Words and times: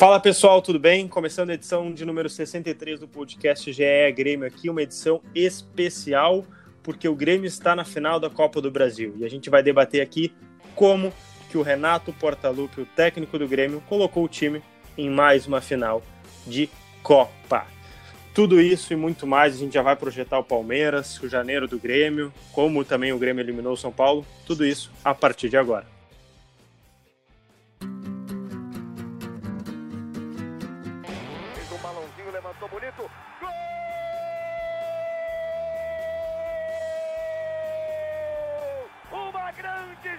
Fala 0.00 0.18
pessoal, 0.18 0.62
tudo 0.62 0.78
bem? 0.78 1.06
Começando 1.06 1.50
a 1.50 1.52
edição 1.52 1.92
de 1.92 2.06
número 2.06 2.30
63 2.30 3.00
do 3.00 3.06
podcast 3.06 3.70
GE 3.70 4.12
Grêmio 4.16 4.46
aqui, 4.46 4.70
uma 4.70 4.80
edição 4.80 5.20
especial, 5.34 6.46
porque 6.82 7.06
o 7.06 7.14
Grêmio 7.14 7.46
está 7.46 7.76
na 7.76 7.84
final 7.84 8.18
da 8.18 8.30
Copa 8.30 8.62
do 8.62 8.70
Brasil 8.70 9.14
e 9.18 9.26
a 9.26 9.28
gente 9.28 9.50
vai 9.50 9.62
debater 9.62 10.00
aqui 10.00 10.32
como 10.74 11.12
que 11.50 11.58
o 11.58 11.62
Renato 11.62 12.14
Portaluppi, 12.14 12.80
o 12.80 12.86
técnico 12.86 13.38
do 13.38 13.46
Grêmio, 13.46 13.82
colocou 13.90 14.24
o 14.24 14.28
time 14.28 14.62
em 14.96 15.10
mais 15.10 15.46
uma 15.46 15.60
final 15.60 16.02
de 16.46 16.70
Copa. 17.02 17.66
Tudo 18.32 18.58
isso 18.58 18.94
e 18.94 18.96
muito 18.96 19.26
mais, 19.26 19.54
a 19.54 19.58
gente 19.58 19.74
já 19.74 19.82
vai 19.82 19.96
projetar 19.96 20.38
o 20.38 20.44
Palmeiras, 20.44 21.20
o 21.20 21.28
janeiro 21.28 21.68
do 21.68 21.78
Grêmio, 21.78 22.32
como 22.52 22.86
também 22.86 23.12
o 23.12 23.18
Grêmio 23.18 23.42
eliminou 23.42 23.74
o 23.74 23.76
São 23.76 23.92
Paulo, 23.92 24.24
tudo 24.46 24.64
isso 24.64 24.90
a 25.04 25.14
partir 25.14 25.50
de 25.50 25.58
agora. 25.58 25.99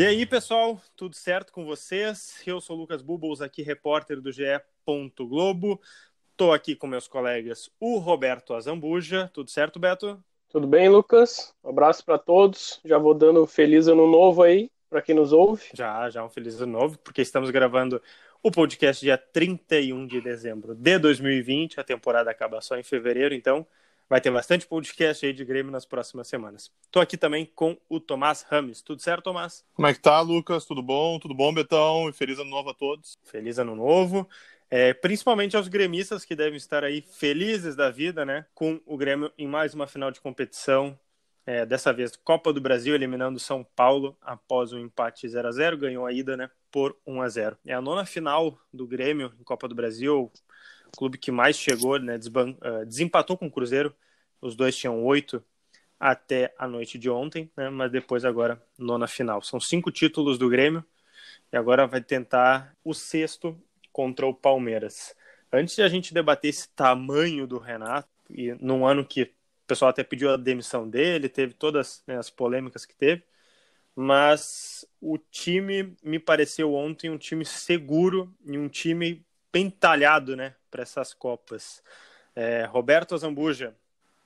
E 0.00 0.06
aí, 0.06 0.24
pessoal, 0.24 0.80
tudo 0.96 1.14
certo 1.14 1.52
com 1.52 1.62
vocês? 1.62 2.42
Eu 2.46 2.58
sou 2.58 2.74
o 2.74 2.80
Lucas 2.80 3.02
Bubbles, 3.02 3.42
aqui 3.42 3.60
repórter 3.60 4.18
do 4.18 4.32
GE. 4.32 4.58
Globo. 5.18 5.78
Estou 6.30 6.54
aqui 6.54 6.74
com 6.74 6.86
meus 6.86 7.06
colegas, 7.06 7.70
o 7.78 7.98
Roberto 7.98 8.54
Azambuja. 8.54 9.30
Tudo 9.34 9.50
certo, 9.50 9.78
Beto? 9.78 10.18
Tudo 10.48 10.66
bem, 10.66 10.88
Lucas? 10.88 11.54
Um 11.62 11.68
abraço 11.68 12.02
para 12.02 12.16
todos. 12.16 12.80
Já 12.82 12.96
vou 12.96 13.12
dando 13.12 13.42
um 13.42 13.46
feliz 13.46 13.88
ano 13.88 14.10
novo 14.10 14.42
aí 14.42 14.70
para 14.88 15.02
quem 15.02 15.14
nos 15.14 15.34
ouve. 15.34 15.64
Já, 15.74 16.08
já 16.08 16.24
um 16.24 16.30
feliz 16.30 16.58
ano 16.62 16.72
novo, 16.72 16.98
porque 17.00 17.20
estamos 17.20 17.50
gravando 17.50 18.00
o 18.42 18.50
podcast 18.50 19.04
dia 19.04 19.18
31 19.18 20.06
de 20.06 20.22
dezembro 20.22 20.74
de 20.74 20.98
2020. 20.98 21.78
A 21.78 21.84
temporada 21.84 22.30
acaba 22.30 22.62
só 22.62 22.78
em 22.78 22.82
fevereiro, 22.82 23.34
então 23.34 23.66
vai 24.10 24.20
ter 24.20 24.30
bastante 24.30 24.66
podcast 24.66 25.24
aí 25.24 25.32
de 25.32 25.44
Grêmio 25.44 25.72
nas 25.72 25.86
próximas 25.86 26.28
semanas. 26.28 26.70
Estou 26.82 27.00
aqui 27.00 27.16
também 27.16 27.46
com 27.54 27.78
o 27.88 27.98
Tomás 27.98 28.42
Rames. 28.42 28.82
Tudo 28.82 29.00
certo, 29.00 29.24
Tomás? 29.24 29.64
Como 29.72 29.88
é 29.88 29.94
que 29.94 30.00
tá, 30.00 30.20
Lucas? 30.20 30.66
Tudo 30.66 30.82
bom? 30.82 31.18
Tudo 31.18 31.32
bom, 31.32 31.54
Betão? 31.54 32.08
E 32.08 32.12
feliz 32.12 32.38
ano 32.38 32.50
novo 32.50 32.68
a 32.68 32.74
todos. 32.74 33.16
Feliz 33.22 33.58
ano 33.58 33.74
novo 33.74 34.28
é, 34.70 34.94
principalmente 34.94 35.56
aos 35.56 35.66
gremistas 35.66 36.24
que 36.24 36.36
devem 36.36 36.56
estar 36.56 36.84
aí 36.84 37.02
felizes 37.02 37.74
da 37.74 37.90
vida, 37.90 38.24
né, 38.24 38.46
com 38.54 38.80
o 38.86 38.96
Grêmio 38.96 39.32
em 39.36 39.48
mais 39.48 39.74
uma 39.74 39.86
final 39.86 40.12
de 40.12 40.20
competição, 40.20 40.98
é, 41.44 41.66
dessa 41.66 41.92
vez 41.92 42.14
Copa 42.14 42.52
do 42.52 42.60
Brasil, 42.60 42.94
eliminando 42.94 43.40
São 43.40 43.66
Paulo 43.74 44.16
após 44.20 44.72
um 44.72 44.78
empate 44.78 45.28
0 45.28 45.48
a 45.48 45.50
0 45.50 45.76
ganhou 45.76 46.06
a 46.06 46.12
ida 46.12 46.36
né, 46.36 46.48
por 46.70 46.96
1 47.04 47.22
a 47.22 47.28
0 47.28 47.58
É 47.66 47.74
a 47.74 47.80
nona 47.80 48.06
final 48.06 48.56
do 48.72 48.86
Grêmio 48.86 49.32
em 49.40 49.42
Copa 49.42 49.66
do 49.66 49.74
Brasil, 49.74 50.30
o 50.90 50.96
clube 50.96 51.16
que 51.16 51.30
mais 51.30 51.56
chegou, 51.56 51.98
né, 51.98 52.16
uh, 52.16 52.84
desempatou 52.84 53.36
com 53.36 53.46
o 53.46 53.50
Cruzeiro, 53.50 53.94
os 54.40 54.56
dois 54.56 54.76
tinham 54.76 55.04
oito 55.04 55.42
até 55.98 56.52
a 56.58 56.66
noite 56.66 56.98
de 56.98 57.08
ontem, 57.08 57.50
né, 57.56 57.70
mas 57.70 57.92
depois 57.92 58.24
agora 58.24 58.60
nona 58.78 59.06
final. 59.06 59.40
São 59.42 59.60
cinco 59.60 59.90
títulos 59.90 60.38
do 60.38 60.48
Grêmio 60.48 60.84
e 61.52 61.56
agora 61.56 61.86
vai 61.86 62.00
tentar 62.00 62.74
o 62.84 62.92
sexto 62.92 63.60
contra 63.92 64.26
o 64.26 64.34
Palmeiras. 64.34 65.14
Antes 65.52 65.76
de 65.76 65.82
a 65.82 65.88
gente 65.88 66.14
debater 66.14 66.50
esse 66.50 66.68
tamanho 66.70 67.46
do 67.46 67.58
Renato, 67.58 68.08
e 68.30 68.52
num 68.60 68.86
ano 68.86 69.04
que 69.04 69.22
o 69.22 69.30
pessoal 69.66 69.90
até 69.90 70.02
pediu 70.02 70.30
a 70.30 70.36
demissão 70.36 70.88
dele, 70.88 71.28
teve 71.28 71.54
todas 71.54 72.02
né, 72.06 72.16
as 72.16 72.30
polêmicas 72.30 72.86
que 72.86 72.94
teve, 72.94 73.22
mas 73.94 74.86
o 75.00 75.18
time 75.18 75.94
me 76.02 76.18
pareceu 76.18 76.72
ontem 76.74 77.10
um 77.10 77.18
time 77.18 77.44
seguro 77.44 78.32
e 78.44 78.56
um 78.56 78.68
time 78.68 79.24
bem 79.52 79.70
talhado 79.70 80.36
né, 80.36 80.54
para 80.70 80.82
essas 80.82 81.14
Copas. 81.14 81.82
É, 82.34 82.64
Roberto 82.64 83.16
Zambuja, 83.16 83.74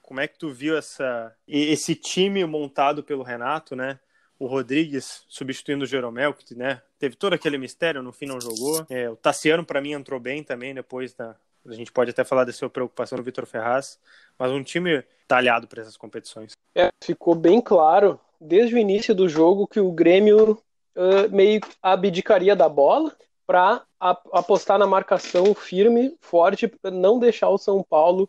como 0.03 0.21
é 0.21 0.29
que 0.29 0.39
tu 0.39 0.51
viu 0.51 0.77
essa, 0.77 1.35
esse 1.49 1.95
time 1.95 2.45
montado 2.45 3.03
pelo 3.03 3.23
Renato, 3.23 3.75
né? 3.75 3.99
o 4.39 4.47
Rodrigues 4.47 5.25
substituindo 5.29 5.85
o 5.85 5.87
Jeromel, 5.87 6.35
que 6.35 6.55
né, 6.55 6.83
teve 6.99 7.17
todo 7.17 7.35
aquele 7.35 7.57
mistério, 7.57 8.03
no 8.03 8.13
fim 8.13 8.27
não 8.27 8.41
jogou. 8.41 8.85
É, 8.91 9.09
o 9.09 9.17
Tassiano, 9.17 9.65
para 9.65 9.81
mim, 9.81 9.93
entrou 9.93 10.19
bem 10.21 10.43
também 10.43 10.75
depois 10.75 11.15
da. 11.15 11.37
A 11.67 11.73
gente 11.73 11.91
pode 11.91 12.11
até 12.11 12.23
falar 12.25 12.45
da 12.45 12.53
sua 12.53 12.69
preocupação 12.69 13.17
no 13.17 13.25
Vitor 13.25 13.47
Ferraz, 13.47 13.99
mas 14.39 14.51
um 14.51 14.63
time 14.63 15.03
talhado 15.27 15.67
para 15.67 15.81
essas 15.81 15.97
competições. 15.97 16.53
É, 16.75 16.91
ficou 17.03 17.35
bem 17.35 17.59
claro 17.59 18.21
desde 18.39 18.75
o 18.75 18.79
início 18.79 19.15
do 19.15 19.27
jogo 19.27 19.67
que 19.67 19.81
o 19.81 19.91
Grêmio 19.91 20.63
uh, 20.95 21.31
meio 21.31 21.63
abdicaria 21.83 22.55
da 22.55 22.69
bola 22.69 23.17
para 23.47 23.85
apostar 24.33 24.79
na 24.79 24.87
marcação 24.87 25.55
firme, 25.55 26.17
forte, 26.21 26.69
para 26.69 26.91
não 26.91 27.19
deixar 27.19 27.49
o 27.49 27.59
São 27.59 27.83
Paulo 27.83 28.29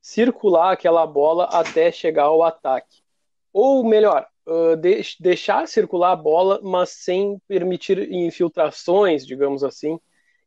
circular 0.00 0.72
aquela 0.72 1.06
bola 1.06 1.44
até 1.44 1.90
chegar 1.90 2.24
ao 2.24 2.42
ataque. 2.42 3.02
Ou 3.52 3.84
melhor, 3.84 4.26
uh, 4.46 4.76
de 4.76 5.02
deixar 5.18 5.66
circular 5.66 6.12
a 6.12 6.16
bola, 6.16 6.60
mas 6.62 6.90
sem 6.90 7.40
permitir 7.48 8.12
infiltrações, 8.12 9.26
digamos 9.26 9.64
assim. 9.64 9.98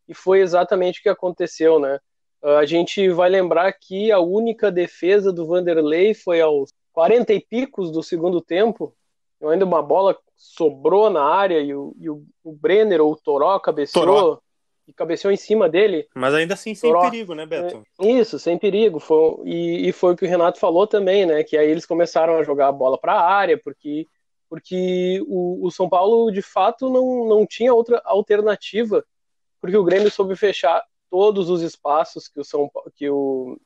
E 0.08 0.14
foi 0.14 0.40
exatamente 0.42 1.00
o 1.00 1.04
que 1.04 1.10
aconteceu, 1.10 1.80
né? 1.80 2.00
Uh, 2.42 2.58
a 2.58 2.66
gente 2.66 3.10
vai 3.10 3.30
lembrar 3.30 3.72
que 3.74 4.12
a 4.12 4.20
única 4.20 4.72
defesa 4.72 5.32
do 5.32 5.46
Vanderlei 5.46 6.14
foi 6.14 6.40
aos 6.40 6.74
40 6.94 7.34
e 7.34 7.40
picos 7.40 7.92
do 7.92 8.02
segundo 8.02 8.42
tempo, 8.42 8.96
ainda 9.44 9.66
uma 9.66 9.82
bola 9.82 10.18
sobrou 10.40 11.10
na 11.10 11.24
área 11.24 11.60
e 11.60 11.76
o, 11.76 11.94
e 12.00 12.10
o, 12.10 12.24
o 12.44 12.54
Brenner 12.54 13.02
ou 13.02 13.12
o 13.12 13.18
Toró 13.18 13.60
cabeceou. 13.60 14.06
Toró 14.06 14.42
e 14.88 14.94
cabeceou 14.94 15.32
em 15.32 15.38
cima 15.38 15.70
dele. 15.70 16.08
Mas 16.16 16.34
ainda 16.34 16.56
assim 16.56 16.74
sem 16.74 16.90
Toró. 16.90 17.02
perigo, 17.02 17.36
né, 17.36 17.46
Beto? 17.46 17.84
É, 18.02 18.08
isso, 18.08 18.40
sem 18.40 18.58
perigo. 18.58 19.00
Foi, 19.00 19.36
e, 19.46 19.88
e, 19.88 19.92
foi 19.92 20.14
o 20.14 20.18
que 20.18 20.26
o 20.26 20.28
Renato 20.28 20.60
falou 20.60 20.88
também, 20.88 21.28
né? 21.28 21.44
Que 21.44 21.56
aí 21.58 21.70
eles 21.70 21.86
começaram 21.86 22.38
a 22.38 22.44
jogar 22.44 22.70
a 22.70 22.72
bola 22.72 22.98
para 22.98 23.14
a 23.14 23.32
área, 23.32 23.60
porque, 23.64 24.08
porque 24.50 25.22
o, 25.28 25.68
o, 25.68 25.70
São 25.70 25.88
Paulo, 25.88 26.32
de 26.32 26.42
fato, 26.42 26.90
não, 26.90 27.28
não 27.28 27.46
tinha 27.46 27.72
outra 27.72 28.02
alternativa, 28.04 29.06
porque 29.62 29.78
o 29.78 29.84
Grêmio 29.84 30.10
soube 30.10 30.36
fechar 30.36 30.84
todos 31.08 31.52
os 31.52 31.62
espaços 31.62 32.28
que 32.28 32.40
o 32.40 32.44
São, 32.44 32.72
que 32.96 33.08
o, 33.10 33.60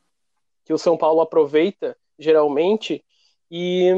que 0.66 0.74
o 0.74 0.78
São 0.78 0.98
Paulo 0.98 1.22
aproveita, 1.22 1.96
geralmente, 2.20 3.02
e, 3.50 3.92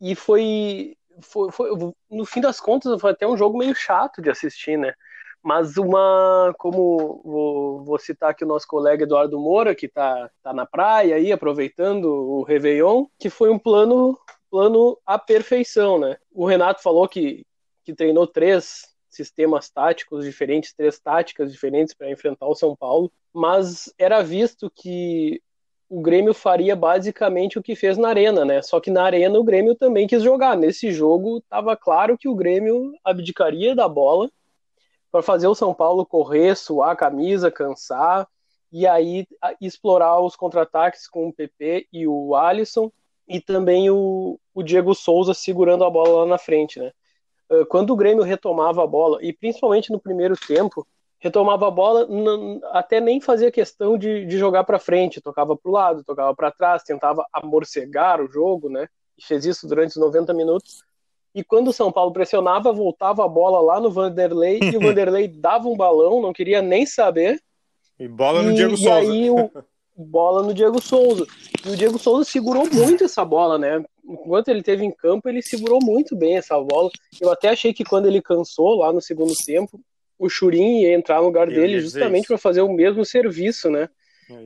e 0.00 0.14
foi, 0.14 0.96
foi, 1.20 1.50
foi, 1.50 1.70
no 2.10 2.24
fim 2.24 2.40
das 2.40 2.60
contas, 2.60 3.00
foi 3.00 3.10
até 3.10 3.26
um 3.26 3.36
jogo 3.36 3.58
meio 3.58 3.74
chato 3.74 4.22
de 4.22 4.30
assistir, 4.30 4.78
né? 4.78 4.94
Mas 5.42 5.76
uma, 5.76 6.54
como 6.56 7.20
vou, 7.24 7.84
vou, 7.84 7.98
citar 7.98 8.30
aqui 8.30 8.44
o 8.44 8.46
nosso 8.46 8.66
colega 8.66 9.02
Eduardo 9.02 9.40
Moura, 9.40 9.74
que 9.74 9.86
está 9.86 10.30
tá 10.42 10.52
na 10.52 10.64
praia 10.64 11.16
aí, 11.16 11.32
aproveitando 11.32 12.04
o 12.04 12.42
Réveillon, 12.44 13.06
que 13.18 13.28
foi 13.28 13.50
um 13.50 13.58
plano, 13.58 14.16
plano 14.48 14.96
à 15.04 15.18
perfeição, 15.18 15.98
né? 15.98 16.16
O 16.32 16.46
Renato 16.46 16.80
falou 16.80 17.08
que, 17.08 17.44
que 17.84 17.92
treinou 17.92 18.26
três 18.26 18.92
sistemas 19.10 19.68
táticos 19.68 20.24
diferentes, 20.24 20.72
três 20.72 20.98
táticas 20.98 21.52
diferentes 21.52 21.92
para 21.92 22.10
enfrentar 22.10 22.46
o 22.46 22.54
São 22.54 22.74
Paulo, 22.74 23.12
mas 23.32 23.92
era 23.98 24.22
visto 24.22 24.70
que 24.70 25.42
o 25.92 26.00
Grêmio 26.00 26.32
faria 26.32 26.74
basicamente 26.74 27.58
o 27.58 27.62
que 27.62 27.76
fez 27.76 27.98
na 27.98 28.08
Arena, 28.08 28.46
né? 28.46 28.62
Só 28.62 28.80
que 28.80 28.90
na 28.90 29.02
Arena 29.02 29.38
o 29.38 29.44
Grêmio 29.44 29.74
também 29.74 30.06
quis 30.06 30.22
jogar. 30.22 30.56
Nesse 30.56 30.90
jogo 30.90 31.36
estava 31.36 31.76
claro 31.76 32.16
que 32.16 32.26
o 32.26 32.34
Grêmio 32.34 32.94
abdicaria 33.04 33.74
da 33.74 33.86
bola 33.86 34.30
para 35.10 35.20
fazer 35.20 35.48
o 35.48 35.54
São 35.54 35.74
Paulo 35.74 36.06
correr, 36.06 36.56
suar 36.56 36.92
a 36.92 36.96
camisa, 36.96 37.50
cansar 37.50 38.26
e 38.72 38.86
aí 38.86 39.26
explorar 39.60 40.18
os 40.20 40.34
contra-ataques 40.34 41.06
com 41.06 41.28
o 41.28 41.32
PP 41.32 41.86
e 41.92 42.08
o 42.08 42.34
Alisson 42.34 42.90
e 43.28 43.38
também 43.38 43.90
o, 43.90 44.40
o 44.54 44.62
Diego 44.62 44.94
Souza 44.94 45.34
segurando 45.34 45.84
a 45.84 45.90
bola 45.90 46.20
lá 46.22 46.26
na 46.26 46.38
frente, 46.38 46.80
né? 46.80 46.90
Ah, 47.50 47.66
quando 47.68 47.90
o 47.90 47.96
Grêmio 47.96 48.24
retomava 48.24 48.82
a 48.82 48.86
bola, 48.86 49.18
e 49.20 49.30
principalmente 49.30 49.92
no 49.92 50.00
primeiro 50.00 50.36
tempo, 50.38 50.86
retomava 51.22 51.68
a 51.68 51.70
bola, 51.70 52.08
até 52.72 53.00
nem 53.00 53.20
fazia 53.20 53.48
questão 53.48 53.96
de, 53.96 54.26
de 54.26 54.36
jogar 54.36 54.64
para 54.64 54.80
frente, 54.80 55.20
tocava 55.20 55.56
para 55.56 55.70
o 55.70 55.72
lado, 55.72 56.02
tocava 56.02 56.34
para 56.34 56.50
trás, 56.50 56.82
tentava 56.82 57.24
amorcegar 57.32 58.20
o 58.20 58.26
jogo, 58.28 58.68
né? 58.68 58.88
E 59.16 59.24
fez 59.24 59.46
isso 59.46 59.68
durante 59.68 59.90
os 59.90 59.96
90 59.98 60.34
minutos. 60.34 60.82
E 61.32 61.44
quando 61.44 61.68
o 61.68 61.72
São 61.72 61.92
Paulo 61.92 62.12
pressionava, 62.12 62.72
voltava 62.72 63.24
a 63.24 63.28
bola 63.28 63.60
lá 63.60 63.80
no 63.80 63.88
Vanderlei 63.88 64.58
e 64.60 64.76
o 64.76 64.80
Vanderlei 64.82 65.28
dava 65.28 65.68
um 65.68 65.76
balão, 65.76 66.20
não 66.20 66.32
queria 66.32 66.60
nem 66.60 66.84
saber. 66.84 67.40
E 68.00 68.08
bola 68.08 68.42
no 68.42 68.50
e, 68.50 68.54
Diego 68.54 68.74
e 68.74 68.78
Souza. 68.78 68.94
Aí 68.96 69.30
o, 69.30 69.48
bola 69.96 70.42
no 70.42 70.52
Diego 70.52 70.82
Souza. 70.82 71.24
E 71.64 71.70
o 71.70 71.76
Diego 71.76 72.00
Souza 72.00 72.28
segurou 72.28 72.68
muito 72.68 73.04
essa 73.04 73.24
bola, 73.24 73.56
né? 73.56 73.80
Enquanto 74.04 74.48
ele 74.48 74.64
teve 74.64 74.84
em 74.84 74.90
campo, 74.90 75.28
ele 75.28 75.40
segurou 75.40 75.78
muito 75.80 76.16
bem 76.16 76.36
essa 76.36 76.60
bola. 76.60 76.90
Eu 77.20 77.30
até 77.30 77.50
achei 77.50 77.72
que 77.72 77.84
quando 77.84 78.06
ele 78.06 78.20
cansou 78.20 78.78
lá 78.78 78.92
no 78.92 79.00
segundo 79.00 79.32
tempo, 79.46 79.80
o 80.22 80.28
Churin 80.28 80.82
ia 80.82 80.94
entrar 80.94 81.16
no 81.20 81.26
lugar 81.26 81.48
dele 81.48 81.80
justamente 81.80 82.28
para 82.28 82.38
fazer 82.38 82.62
o 82.62 82.72
mesmo 82.72 83.04
serviço, 83.04 83.68
né? 83.68 83.88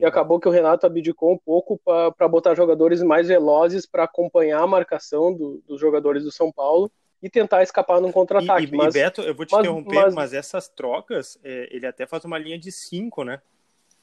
E 0.01 0.03
acabou 0.03 0.39
que 0.39 0.47
o 0.47 0.51
Renato 0.51 0.85
abdicou 0.85 1.31
um 1.31 1.37
pouco 1.37 1.79
para 2.17 2.27
botar 2.27 2.55
jogadores 2.55 3.01
mais 3.03 3.27
velozes 3.27 3.85
para 3.85 4.03
acompanhar 4.03 4.61
a 4.61 4.67
marcação 4.67 5.31
do, 5.31 5.63
dos 5.67 5.79
jogadores 5.79 6.23
do 6.23 6.31
São 6.31 6.51
Paulo 6.51 6.91
e 7.21 7.29
tentar 7.29 7.63
escapar 7.63 8.01
num 8.01 8.11
contra-ataque. 8.11 8.73
E, 8.73 8.75
mas, 8.75 8.95
e 8.95 8.99
Beto, 8.99 9.21
eu 9.21 9.35
vou 9.35 9.45
te 9.45 9.51
mas, 9.51 9.61
interromper, 9.61 9.95
mas... 9.95 10.15
mas 10.15 10.33
essas 10.33 10.67
trocas, 10.67 11.39
é, 11.43 11.69
ele 11.71 11.85
até 11.85 12.05
faz 12.05 12.25
uma 12.25 12.37
linha 12.37 12.57
de 12.57 12.71
cinco, 12.71 13.23
né? 13.23 13.39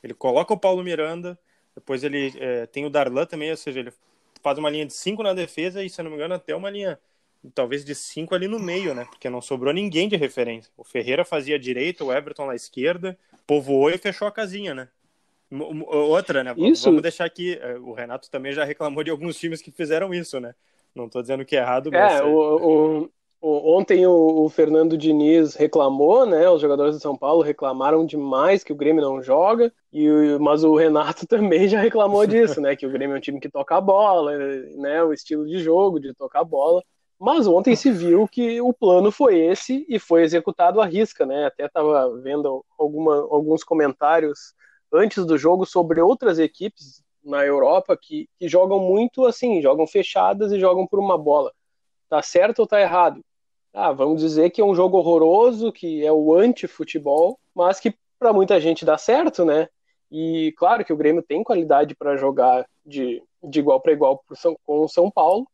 Ele 0.03 0.15
coloca 0.15 0.55
o 0.55 0.59
Paulo 0.59 0.83
Miranda, 0.83 1.39
depois 1.75 2.05
ele 2.05 2.33
é, 2.39 2.67
tem 2.67 2.87
o 2.87 2.91
Darlan 2.91 3.27
também, 3.27 3.51
ou 3.51 3.57
seja, 3.57 3.81
ele 3.81 3.93
faz 4.43 4.57
uma 4.59 4.71
linha 4.71 4.87
de 4.87 4.93
cinco 4.93 5.23
na 5.23 5.35
defesa 5.35 5.83
e, 5.83 5.91
se 5.91 6.01
eu 6.01 6.05
não 6.05 6.11
me 6.11 6.17
engano, 6.17 6.35
até 6.35 6.55
uma 6.55 6.71
linha 6.71 6.99
talvez 7.53 7.85
de 7.85 7.95
cinco 7.95 8.35
ali 8.35 8.49
no 8.49 8.59
meio, 8.59 8.95
né? 8.95 9.05
Porque 9.11 9.29
não 9.29 9.41
sobrou 9.41 9.73
ninguém 9.73 10.09
de 10.09 10.17
referência. 10.17 10.71
O 10.77 10.85
Ferreira 10.85 11.25
fazia 11.25 11.59
direita, 11.59 12.05
o 12.05 12.13
Everton 12.13 12.47
na 12.47 12.55
esquerda, 12.55 13.19
povoou 13.47 13.91
e 13.91 13.99
fechou 13.99 14.27
a 14.29 14.33
casinha, 14.33 14.75
né? 14.75 14.89
Outra, 15.51 16.43
né? 16.43 16.55
Isso. 16.57 16.85
Vamos 16.87 17.03
deixar 17.03 17.25
aqui. 17.25 17.59
É, 17.61 17.79
o 17.79 17.93
Renato 17.93 18.31
também 18.31 18.53
já 18.53 18.65
reclamou 18.65 19.05
de 19.05 19.11
alguns 19.11 19.39
times 19.39 19.61
que 19.61 19.71
fizeram 19.71 20.13
isso, 20.13 20.41
né? 20.41 20.55
Não 20.95 21.07
estou 21.07 21.23
dizendo 21.23 21.45
que 21.45 21.57
é 21.57 21.61
errado, 21.61 21.91
mas. 21.93 22.21
É, 22.21 22.25
o, 22.25 23.11
o, 23.41 23.79
ontem 23.79 24.07
o, 24.07 24.45
o, 24.45 24.49
Fernando 24.49 24.97
Diniz 24.97 25.55
reclamou, 25.55 26.25
né? 26.25 26.49
Os 26.49 26.63
jogadores 26.63 26.97
de 26.97 27.03
São 27.03 27.17
Paulo 27.17 27.43
reclamaram 27.43 28.07
demais 28.07 28.65
que 28.65 28.73
o 28.73 28.77
Grêmio 28.77 29.03
não 29.03 29.23
joga, 29.23 29.73
e, 29.93 30.09
mas 30.41 30.65
o 30.65 30.75
Renato 30.75 31.27
também 31.29 31.69
já 31.69 31.81
reclamou 31.81 32.27
disso, 32.27 32.61
né? 32.61 32.75
Que 32.75 32.87
o 32.87 32.91
Grêmio 32.91 33.15
é 33.15 33.19
um 33.19 33.23
time 33.23 33.39
que 33.39 33.51
toca 33.51 33.77
a 33.77 33.81
bola, 33.81 34.33
né? 34.77 35.03
O 35.03 35.13
estilo 35.13 35.47
de 35.47 35.59
jogo 35.59 36.01
de 36.01 36.15
tocar 36.15 36.41
a 36.41 36.45
bola. 36.45 36.83
Mas 37.25 37.47
ontem 37.47 37.75
se 37.75 37.91
viu 37.91 38.29
que 38.29 38.61
o 38.61 38.71
plano 38.71 39.11
foi 39.11 39.41
esse 39.41 39.87
e 39.89 39.99
foi 39.99 40.25
executado 40.25 40.79
à 40.79 40.85
risca, 40.85 41.25
né? 41.25 41.47
Até 41.47 41.65
estava 41.65 42.15
vendo 42.21 42.63
alguma, 42.79 43.17
alguns 43.17 43.65
comentários 43.65 44.53
antes 44.93 45.25
do 45.25 45.39
jogo 45.39 45.65
sobre 45.65 46.03
outras 46.03 46.39
equipes 46.39 47.03
na 47.25 47.43
Europa 47.43 47.97
que, 47.97 48.29
que 48.39 48.47
jogam 48.47 48.79
muito 48.79 49.25
assim, 49.25 49.63
jogam 49.63 49.87
fechadas 49.87 50.53
e 50.53 50.61
jogam 50.61 50.87
por 50.87 50.99
uma 50.99 51.17
bola. 51.17 51.51
Tá 52.11 52.21
certo 52.21 52.59
ou 52.59 52.67
tá 52.67 52.79
errado? 52.79 53.25
Ah, 53.73 53.91
vamos 53.91 54.21
dizer 54.21 54.51
que 54.51 54.61
é 54.61 54.65
um 54.65 54.75
jogo 54.75 54.99
horroroso, 54.99 55.73
que 55.73 56.05
é 56.05 56.13
o 56.13 56.35
anti-futebol, 56.35 57.41
mas 57.55 57.81
que 57.81 57.97
para 58.19 58.35
muita 58.35 58.61
gente 58.61 58.85
dá 58.85 58.99
certo, 58.99 59.47
né? 59.47 59.71
E 60.11 60.53
claro 60.59 60.85
que 60.85 60.93
o 60.93 60.97
Grêmio 60.97 61.23
tem 61.23 61.43
qualidade 61.43 61.95
para 61.95 62.19
jogar 62.19 62.67
de, 62.85 63.23
de 63.43 63.61
igual 63.61 63.81
para 63.81 63.93
igual 63.93 64.23
com 64.67 64.81
o 64.83 64.89
São 64.89 65.11
Paulo, 65.11 65.47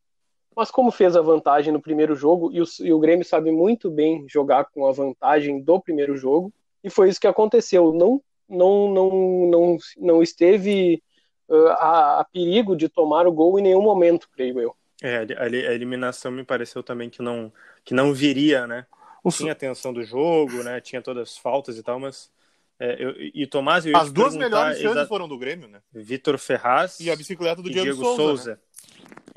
mas 0.61 0.71
como 0.71 0.91
fez 0.91 1.17
a 1.17 1.23
vantagem 1.23 1.73
no 1.73 1.81
primeiro 1.81 2.15
jogo, 2.15 2.53
e 2.53 2.61
o, 2.61 2.65
e 2.81 2.93
o 2.93 2.99
Grêmio 2.99 3.25
sabe 3.25 3.51
muito 3.51 3.91
bem 3.91 4.27
jogar 4.29 4.67
com 4.67 4.87
a 4.87 4.93
vantagem 4.93 5.61
do 5.61 5.81
primeiro 5.81 6.17
jogo, 6.19 6.53
e 6.85 6.91
foi 6.91 7.09
isso 7.09 7.21
que 7.21 7.27
aconteceu. 7.27 7.93
Não 7.95 8.23
não, 8.47 8.93
não, 8.93 9.11
não, 9.47 9.77
não 9.97 10.23
esteve 10.23 11.03
uh, 11.49 11.69
a, 11.69 12.21
a, 12.21 12.25
perigo 12.25 12.77
de 12.77 12.89
tomar 12.89 13.27
o 13.27 13.33
gol 13.33 13.59
em 13.59 13.63
nenhum 13.63 13.81
momento, 13.81 14.29
creio 14.31 14.61
eu. 14.61 14.77
É, 15.01 15.25
a, 15.39 15.45
a 15.45 15.75
eliminação 15.75 16.31
me 16.31 16.45
pareceu 16.45 16.83
também 16.83 17.09
que 17.09 17.23
não, 17.23 17.51
que 17.85 17.95
não 17.95 18.13
viria, 18.13 18.67
né? 18.67 18.87
Tinha 19.31 19.53
a 19.53 19.55
tensão 19.55 19.93
do 19.93 20.03
jogo, 20.03 20.63
né? 20.63 20.81
Tinha 20.81 21.01
todas 21.01 21.31
as 21.31 21.39
faltas 21.39 21.79
e 21.79 21.83
tal, 21.83 21.99
mas. 21.99 22.31
É, 22.79 22.97
eu, 22.99 23.15
e 23.19 23.47
Tomás, 23.47 23.85
eu 23.85 23.95
As 23.95 24.11
duas 24.11 24.35
melhores 24.35 24.79
chances 24.79 25.07
foram 25.07 25.29
do 25.29 25.37
Grêmio, 25.39 25.69
né? 25.69 25.81
Vitor 25.93 26.39
Ferraz 26.39 26.99
e 26.99 27.11
a 27.11 27.17
bicicleta 27.17 27.63
do 27.63 27.71
Diego, 27.71 27.85
Diego 27.85 28.03
Souza. 28.03 28.17
Souza. 28.17 28.51
Né? 28.53 28.59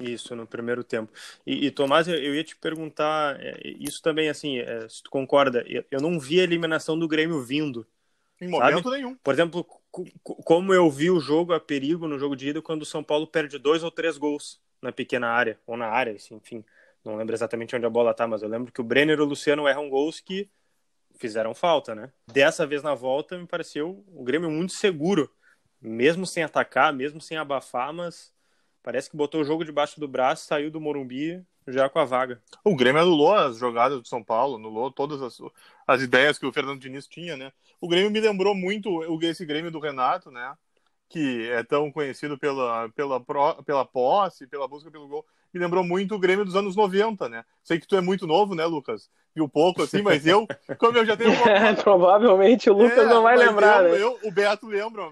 Isso, 0.03 0.35
no 0.35 0.45
primeiro 0.45 0.83
tempo. 0.83 1.11
E, 1.45 1.67
e 1.67 1.71
Tomás, 1.71 2.07
eu, 2.07 2.15
eu, 2.15 2.35
ia 2.35 2.43
te 2.43 2.55
perguntar, 2.55 3.39
é, 3.39 3.59
isso 3.79 4.01
também, 4.01 4.29
assim, 4.29 4.59
é, 4.59 4.87
se 4.89 5.01
tu 5.01 5.09
concorda, 5.09 5.63
eu, 5.67 5.83
eu 5.89 6.01
não 6.01 6.19
vi 6.19 6.39
a 6.39 6.43
eliminação 6.43 6.97
do 6.97 7.07
Grêmio 7.07 7.41
vindo. 7.41 7.85
Em 8.41 8.47
momento 8.47 8.83
sabe? 8.83 8.97
nenhum. 8.97 9.15
Por 9.15 9.33
exemplo, 9.33 9.65
como 10.23 10.73
eu 10.73 10.89
vi 10.89 11.09
o 11.09 11.19
jogo 11.19 11.53
a 11.53 11.59
perigo 11.59 12.07
no 12.07 12.19
jogo 12.19 12.35
de 12.35 12.49
ida 12.49 12.61
quando 12.61 12.81
o 12.81 12.85
São 12.85 13.03
Paulo 13.03 13.25
perde 13.27 13.57
dois 13.57 13.83
ou 13.83 13.91
três 13.91 14.17
gols 14.17 14.59
na 14.81 14.91
pequena 14.91 15.29
área, 15.29 15.57
ou 15.65 15.77
na 15.77 15.87
área, 15.87 16.13
assim, 16.13 16.35
enfim. 16.35 16.63
Não 17.05 17.15
lembro 17.15 17.33
exatamente 17.33 17.75
onde 17.75 17.85
a 17.85 17.89
bola 17.89 18.13
tá, 18.13 18.27
mas 18.27 18.41
eu 18.41 18.49
lembro 18.49 18.71
que 18.71 18.81
o 18.81 18.83
Brenner 18.83 19.17
e 19.17 19.21
o 19.21 19.25
Luciano 19.25 19.67
erram 19.67 19.89
gols 19.89 20.19
que 20.19 20.49
fizeram 21.15 21.53
falta, 21.53 21.93
né? 21.93 22.11
Dessa 22.31 22.65
vez 22.65 22.81
na 22.81 22.93
volta, 22.95 23.37
me 23.37 23.45
pareceu 23.45 24.03
o 24.07 24.23
Grêmio 24.23 24.49
muito 24.49 24.73
seguro, 24.73 25.31
mesmo 25.81 26.25
sem 26.25 26.43
atacar, 26.43 26.93
mesmo 26.93 27.21
sem 27.21 27.37
abafar, 27.37 27.93
mas 27.93 28.32
parece 28.83 29.09
que 29.09 29.17
botou 29.17 29.41
o 29.41 29.45
jogo 29.45 29.63
debaixo 29.63 29.99
do 29.99 30.07
braço, 30.07 30.45
saiu 30.45 30.69
do 30.69 30.81
Morumbi 30.81 31.43
já 31.67 31.89
com 31.89 31.99
a 31.99 32.05
vaga. 32.05 32.41
O 32.63 32.75
Grêmio 32.75 33.01
anulou 33.01 33.33
as 33.33 33.57
jogadas 33.57 34.01
do 34.01 34.07
São 34.07 34.23
Paulo, 34.23 34.57
anulou 34.57 34.91
todas 34.91 35.21
as, 35.21 35.37
as 35.87 36.01
ideias 36.01 36.37
que 36.37 36.45
o 36.45 36.51
Fernando 36.51 36.81
Diniz 36.81 37.07
tinha, 37.07 37.37
né? 37.37 37.51
O 37.79 37.87
Grêmio 37.87 38.11
me 38.11 38.19
lembrou 38.19 38.53
muito 38.53 39.01
esse 39.23 39.45
Grêmio 39.45 39.71
do 39.71 39.79
Renato, 39.79 40.29
né? 40.29 40.53
Que 41.09 41.49
é 41.49 41.63
tão 41.63 41.91
conhecido 41.91 42.37
pela, 42.37 42.89
pela, 42.89 43.19
pela 43.63 43.85
posse, 43.85 44.47
pela 44.47 44.67
busca 44.67 44.91
pelo 44.91 45.07
gol. 45.07 45.25
Me 45.53 45.59
lembrou 45.59 45.83
muito 45.83 46.15
o 46.15 46.19
Grêmio 46.19 46.43
dos 46.43 46.55
anos 46.55 46.75
90, 46.75 47.29
né? 47.29 47.45
Sei 47.63 47.79
que 47.79 47.87
tu 47.87 47.95
é 47.95 48.01
muito 48.01 48.25
novo, 48.25 48.55
né, 48.55 48.65
Lucas? 48.65 49.09
Viu 49.35 49.47
pouco 49.47 49.83
assim, 49.83 50.01
mas 50.01 50.25
eu, 50.27 50.47
como 50.77 50.97
eu 50.97 51.05
já 51.05 51.15
tenho. 51.15 51.31
É, 51.47 51.73
provavelmente 51.73 52.69
o 52.69 52.73
Lucas 52.73 52.97
é, 52.97 53.05
não 53.05 53.23
vai 53.23 53.37
lembrar, 53.37 53.85
eu, 53.85 53.91
né? 53.91 54.01
Eu, 54.01 54.19
o 54.23 54.31
Beto 54.31 54.67
lembra, 54.67 55.09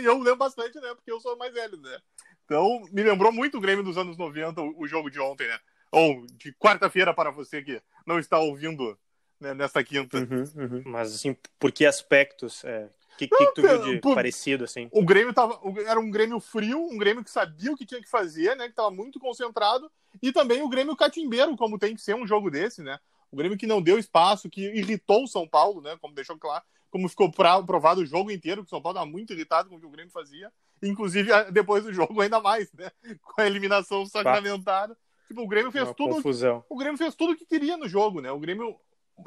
e 0.00 0.04
eu 0.04 0.18
lembro 0.18 0.36
bastante, 0.36 0.78
né? 0.80 0.94
Porque 0.94 1.10
eu 1.10 1.20
sou 1.20 1.36
mais 1.36 1.52
velho, 1.52 1.76
né? 1.78 1.98
Então, 2.44 2.84
me 2.92 3.02
lembrou 3.02 3.32
muito 3.32 3.58
o 3.58 3.60
Grêmio 3.60 3.84
dos 3.84 3.96
anos 3.96 4.16
90, 4.16 4.60
o, 4.60 4.86
jogo 4.86 5.10
de 5.10 5.18
ontem, 5.18 5.48
né? 5.48 5.58
ou 5.94 6.26
de 6.26 6.52
quarta-feira 6.54 7.14
para 7.14 7.30
você 7.30 7.62
que 7.62 7.80
não 8.04 8.18
está 8.18 8.38
ouvindo 8.38 8.98
né, 9.40 9.54
nessa 9.54 9.82
quinta. 9.84 10.18
Uhum, 10.18 10.44
uhum. 10.56 10.82
Mas 10.84 11.14
assim, 11.14 11.36
por 11.58 11.70
que 11.70 11.86
aspectos? 11.86 12.64
É, 12.64 12.88
que, 13.16 13.28
que, 13.28 13.36
que 13.36 13.54
tu 13.54 13.62
viu 13.62 13.82
de 13.82 14.00
por, 14.00 14.14
parecido, 14.14 14.64
assim? 14.64 14.88
O 14.90 15.04
Grêmio 15.04 15.32
tava, 15.32 15.60
era 15.86 16.00
um 16.00 16.10
Grêmio 16.10 16.40
frio, 16.40 16.80
um 16.80 16.98
Grêmio 16.98 17.22
que 17.22 17.30
sabia 17.30 17.72
o 17.72 17.76
que 17.76 17.86
tinha 17.86 18.02
que 18.02 18.10
fazer, 18.10 18.56
né? 18.56 18.64
Que 18.64 18.70
estava 18.70 18.90
muito 18.90 19.20
concentrado, 19.20 19.90
e 20.20 20.32
também 20.32 20.62
o 20.62 20.68
Grêmio 20.68 20.96
catimbeiro, 20.96 21.56
como 21.56 21.78
tem 21.78 21.94
que 21.94 22.02
ser 22.02 22.16
um 22.16 22.26
jogo 22.26 22.50
desse, 22.50 22.82
né? 22.82 22.98
O 23.30 23.36
Grêmio 23.36 23.56
que 23.56 23.66
não 23.66 23.80
deu 23.80 23.98
espaço, 23.98 24.50
que 24.50 24.62
irritou 24.76 25.24
o 25.24 25.28
São 25.28 25.46
Paulo, 25.46 25.80
né? 25.80 25.96
Como 26.00 26.14
deixou 26.14 26.36
claro, 26.36 26.64
como 26.90 27.08
ficou 27.08 27.30
provado 27.30 28.00
o 28.00 28.06
jogo 28.06 28.30
inteiro, 28.32 28.62
que 28.62 28.66
o 28.66 28.70
São 28.70 28.82
Paulo 28.82 28.98
estava 28.98 29.10
muito 29.10 29.32
irritado 29.32 29.68
com 29.68 29.76
o 29.76 29.80
que 29.80 29.86
o 29.86 29.90
Grêmio 29.90 30.12
fazia, 30.12 30.52
inclusive 30.88 31.30
depois 31.50 31.84
do 31.84 31.92
jogo 31.92 32.20
ainda 32.20 32.40
mais, 32.40 32.72
né? 32.72 32.90
Com 33.22 33.40
a 33.40 33.46
eliminação 33.46 34.06
sacramentada. 34.06 34.96
Tipo, 35.26 35.42
o 35.42 35.48
Grêmio 35.48 35.72
fez 35.72 35.84
Uma 35.84 35.94
tudo. 35.94 36.14
Confusão. 36.16 36.64
O 36.68 36.76
Grêmio 36.76 36.98
fez 36.98 37.14
tudo 37.14 37.32
o 37.32 37.36
que 37.36 37.46
queria 37.46 37.76
no 37.76 37.88
jogo, 37.88 38.20
né? 38.20 38.30
O 38.30 38.38
Grêmio 38.38 38.76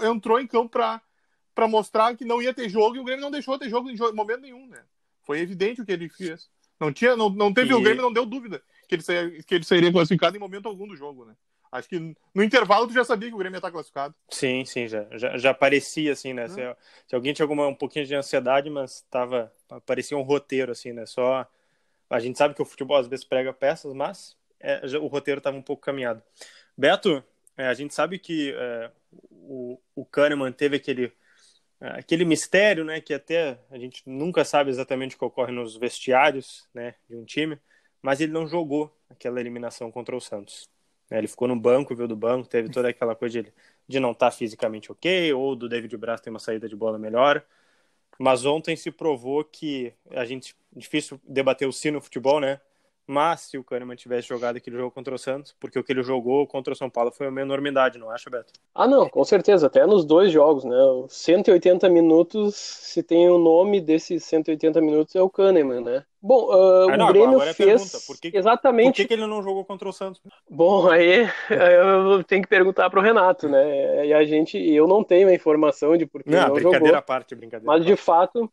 entrou 0.01 0.39
em 0.39 0.47
campo 0.47 0.69
para 0.69 1.01
para 1.55 1.67
mostrar 1.67 2.15
que 2.15 2.23
não 2.23 2.39
ia 2.39 2.53
ter 2.53 2.69
jogo 2.69 2.97
e 2.97 2.99
o 2.99 3.03
Grêmio 3.03 3.23
não 3.23 3.31
deixou 3.31 3.57
ter 3.57 3.67
jogo 3.67 3.89
em 3.89 3.97
momento 4.13 4.41
nenhum, 4.41 4.67
né? 4.67 4.83
Foi 5.23 5.39
evidente 5.39 5.81
o 5.81 5.85
que 5.85 5.91
ele 5.91 6.07
fez. 6.07 6.47
Não 6.79 6.93
tinha, 6.93 7.15
não, 7.15 7.31
não 7.31 7.51
teve 7.51 7.71
e... 7.71 7.73
o 7.73 7.81
Grêmio 7.81 8.03
não 8.03 8.13
deu 8.13 8.27
dúvida 8.27 8.61
que 8.87 8.93
ele 8.93 9.01
seria, 9.01 9.43
que 9.43 9.55
ele 9.55 9.63
seria 9.63 9.91
classificado 9.91 10.37
em 10.37 10.39
momento 10.39 10.67
algum 10.67 10.87
do 10.87 10.95
jogo, 10.95 11.25
né? 11.25 11.35
Acho 11.71 11.89
que 11.89 12.15
no 12.33 12.43
intervalo 12.43 12.87
tu 12.87 12.93
já 12.93 13.03
sabia 13.03 13.29
que 13.29 13.35
o 13.35 13.37
Grêmio 13.37 13.55
ia 13.55 13.59
estar 13.59 13.71
classificado. 13.71 14.15
Sim, 14.29 14.63
sim, 14.65 14.87
já, 14.87 15.05
já, 15.17 15.37
já 15.37 15.53
parecia 15.53 16.13
assim, 16.13 16.33
né? 16.33 16.47
Se, 16.47 16.61
se, 17.07 17.15
alguém 17.15 17.33
tinha 17.33 17.43
alguma, 17.43 17.67
um 17.67 17.75
pouquinho 17.75 18.05
de 18.05 18.15
ansiedade, 18.15 18.69
mas 18.69 19.01
tava, 19.09 19.51
parecia 19.85 20.17
um 20.17 20.21
roteiro 20.21 20.71
assim, 20.71 20.93
né? 20.93 21.05
Só 21.05 21.47
a 22.09 22.19
gente 22.19 22.37
sabe 22.37 22.53
que 22.53 22.61
o 22.61 22.65
futebol 22.65 22.97
às 22.97 23.07
vezes 23.07 23.25
prega 23.25 23.51
peças, 23.51 23.93
mas 23.93 24.35
é, 24.59 24.81
o 24.97 25.07
roteiro 25.07 25.39
estava 25.39 25.57
um 25.57 25.61
pouco 25.61 25.81
caminhado. 25.81 26.21
Beto, 26.77 27.23
é, 27.57 27.67
a 27.67 27.73
gente 27.73 27.93
sabe 27.93 28.17
que 28.19 28.53
é, 28.55 28.91
o, 29.31 29.79
o 29.95 30.05
Kahneman 30.05 30.51
teve 30.51 30.77
aquele, 30.77 31.11
é, 31.81 31.87
aquele 31.99 32.23
mistério, 32.23 32.85
né, 32.85 33.01
que 33.01 33.13
até 33.13 33.59
a 33.69 33.77
gente 33.77 34.03
nunca 34.05 34.45
sabe 34.45 34.69
exatamente 34.69 35.15
o 35.15 35.19
que 35.19 35.25
ocorre 35.25 35.51
nos 35.51 35.75
vestiários 35.75 36.67
né, 36.73 36.95
de 37.09 37.15
um 37.15 37.25
time, 37.25 37.59
mas 38.01 38.21
ele 38.21 38.31
não 38.31 38.47
jogou 38.47 38.95
aquela 39.09 39.39
eliminação 39.39 39.91
contra 39.91 40.15
o 40.15 40.21
Santos. 40.21 40.69
Né, 41.09 41.17
ele 41.19 41.27
ficou 41.27 41.47
no 41.47 41.55
banco, 41.55 41.95
viu 41.95 42.07
do 42.07 42.15
banco, 42.15 42.47
teve 42.47 42.69
toda 42.69 42.89
aquela 42.89 43.15
coisa 43.15 43.43
de, 43.43 43.53
de 43.87 43.99
não 43.99 44.11
estar 44.11 44.29
tá 44.29 44.31
fisicamente 44.31 44.91
ok, 44.91 45.33
ou 45.33 45.55
do 45.55 45.69
David 45.69 45.95
Braz 45.97 46.21
ter 46.21 46.29
uma 46.29 46.39
saída 46.39 46.67
de 46.67 46.75
bola 46.75 46.99
melhor. 46.99 47.43
Mas 48.19 48.45
ontem 48.45 48.75
se 48.75 48.91
provou 48.91 49.43
que 49.43 49.93
a 50.11 50.25
gente 50.25 50.55
difícil 50.75 51.19
debater 51.23 51.67
o 51.67 51.73
sino 51.73 52.01
futebol, 52.01 52.39
né? 52.39 52.59
Mas 53.07 53.41
se 53.41 53.57
o 53.57 53.63
Kahneman 53.63 53.95
tivesse 53.95 54.27
jogado 54.27 54.57
aquele 54.57 54.75
jogo 54.75 54.91
contra 54.91 55.15
o 55.15 55.17
Santos, 55.17 55.55
porque 55.57 55.79
o 55.79 55.83
que 55.83 55.93
ele 55.93 56.03
jogou 56.03 56.45
contra 56.45 56.73
o 56.73 56.75
São 56.75 56.89
Paulo 56.89 57.09
foi 57.09 57.29
uma 57.29 57.39
enormidade, 57.39 57.97
não 57.97 58.11
acha, 58.11 58.29
Beto? 58.29 58.51
Ah, 58.75 58.85
não, 58.85 59.07
com 59.07 59.23
certeza, 59.23 59.67
até 59.67 59.85
nos 59.85 60.03
dois 60.03 60.29
jogos, 60.29 60.65
né? 60.65 60.75
180 61.07 61.87
minutos, 61.87 62.55
se 62.55 63.01
tem 63.01 63.29
o 63.29 63.37
nome 63.37 63.79
desses 63.79 64.25
180 64.25 64.81
minutos, 64.81 65.15
é 65.15 65.21
o 65.21 65.29
Kahneman, 65.29 65.79
né? 65.79 66.03
Bom, 66.21 66.47
uh, 66.47 66.89
ah, 66.89 66.97
não, 66.97 67.05
o 67.05 67.13
Grêmio 67.13 67.41
é 67.41 67.53
fez 67.53 68.05
por 68.05 68.19
que, 68.19 68.31
exatamente. 68.33 68.87
Por 68.87 68.95
que, 68.95 69.05
que, 69.05 69.13
ele 69.13 69.25
não 69.25 69.41
jogou 69.41 69.63
contra 69.63 69.87
o 69.87 69.93
Santos? 69.93 70.21
Bom, 70.49 70.89
aí 70.89 71.29
eu 71.49 72.23
tenho 72.25 72.41
que 72.41 72.49
perguntar 72.49 72.89
para 72.89 72.99
o 72.99 73.03
Renato, 73.03 73.47
né? 73.47 74.05
E 74.05 74.13
a 74.13 74.25
gente, 74.25 74.57
eu 74.57 74.85
não 74.85 75.01
tenho 75.01 75.29
a 75.29 75.33
informação 75.33 75.95
de 75.95 76.05
por 76.05 76.23
que 76.23 76.29
não, 76.29 76.47
não 76.47 76.53
brincadeira 76.55 76.85
jogou. 76.87 76.99
à 76.99 77.01
parte, 77.01 77.35
brincadeira. 77.35 77.71
Mas 77.71 77.85
de 77.85 77.95
fato, 77.95 78.51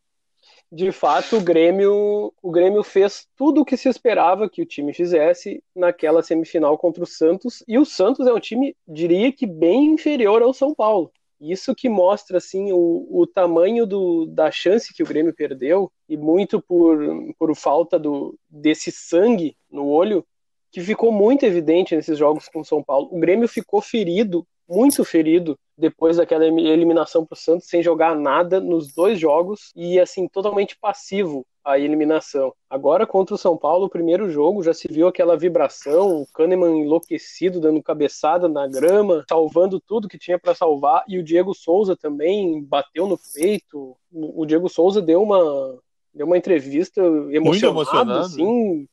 de 0.75 0.91
fato, 0.91 1.37
o 1.37 1.41
Grêmio, 1.41 2.33
o 2.43 2.51
Grêmio 2.51 2.83
fez 2.83 3.29
tudo 3.37 3.61
o 3.61 3.65
que 3.65 3.77
se 3.77 3.89
esperava 3.89 4.51
que 4.51 4.61
o 4.61 4.67
time 4.67 4.93
fizesse 4.93 5.63
naquela 5.75 6.21
semifinal 6.21 6.77
contra 6.77 7.05
o 7.05 7.07
Santos. 7.07 7.63
E 7.69 7.79
o 7.79 7.85
Santos 7.85 8.27
é 8.27 8.33
um 8.33 8.41
time, 8.41 8.77
diria 8.87 9.33
que 9.33 9.47
bem 9.47 9.87
inferior 9.87 10.43
ao 10.43 10.53
São 10.53 10.75
Paulo. 10.75 11.13
Isso 11.41 11.77
que 11.77 11.89
mostra 11.89 12.39
assim 12.39 12.73
o, 12.73 13.07
o 13.09 13.25
tamanho 13.25 13.87
do, 13.87 14.27
da 14.27 14.51
chance 14.51 14.93
que 14.93 15.03
o 15.03 15.07
Grêmio 15.07 15.33
perdeu 15.33 15.93
e 16.09 16.17
muito 16.17 16.61
por, 16.61 16.99
por 17.39 17.55
falta 17.55 17.97
do, 17.97 18.37
desse 18.51 18.91
sangue 18.91 19.57
no 19.71 19.87
olho 19.87 20.27
que 20.73 20.81
ficou 20.81 21.13
muito 21.13 21.47
evidente 21.47 21.95
nesses 21.95 22.19
jogos 22.19 22.49
com 22.49 22.61
o 22.61 22.65
São 22.65 22.83
Paulo. 22.83 23.09
O 23.13 23.21
Grêmio 23.21 23.47
ficou 23.47 23.81
ferido, 23.81 24.45
muito 24.69 25.05
ferido 25.05 25.59
depois 25.77 26.17
daquela 26.17 26.45
eliminação 26.45 27.25
para 27.27 27.35
o 27.35 27.37
Santos, 27.37 27.69
sem 27.69 27.83
jogar 27.83 28.15
nada 28.15 28.61
nos 28.61 28.95
dois 28.95 29.19
jogos 29.19 29.73
e 29.75 29.99
assim 29.99 30.29
totalmente 30.29 30.77
passivo 30.81 31.45
a 31.65 31.79
eliminação. 31.79 32.53
Agora 32.69 33.07
contra 33.07 33.35
o 33.35 33.39
São 33.39 33.57
Paulo, 33.57 33.87
o 33.87 33.91
primeiro 33.91 34.31
jogo 34.31 34.63
já 34.63 34.75
se 34.75 34.87
viu 34.87 35.09
aquela 35.09 35.37
vibração, 35.37 36.23
o 36.23 36.27
Kahneman 36.33 36.83
enlouquecido 36.83 37.59
dando 37.59 37.83
cabeçada 37.83 38.49
na 38.49 38.69
grama, 38.69 39.25
salvando 39.29 39.81
tudo 39.81 40.09
que 40.09 40.19
tinha 40.19 40.39
para 40.39 40.55
salvar 40.55 41.03
e 41.09 41.19
o 41.19 41.25
Diego 41.25 41.55
Souza 41.55 41.97
também 41.97 42.63
bateu 42.63 43.07
no 43.07 43.19
peito. 43.35 43.97
O 44.13 44.45
Diego 44.45 44.69
Souza 44.69 45.01
deu 45.01 45.23
uma 45.23 45.79
deu 46.13 46.27
uma 46.27 46.39
entrevista 46.39 47.03
emocionado, 47.33 48.13
assim, 48.13 48.87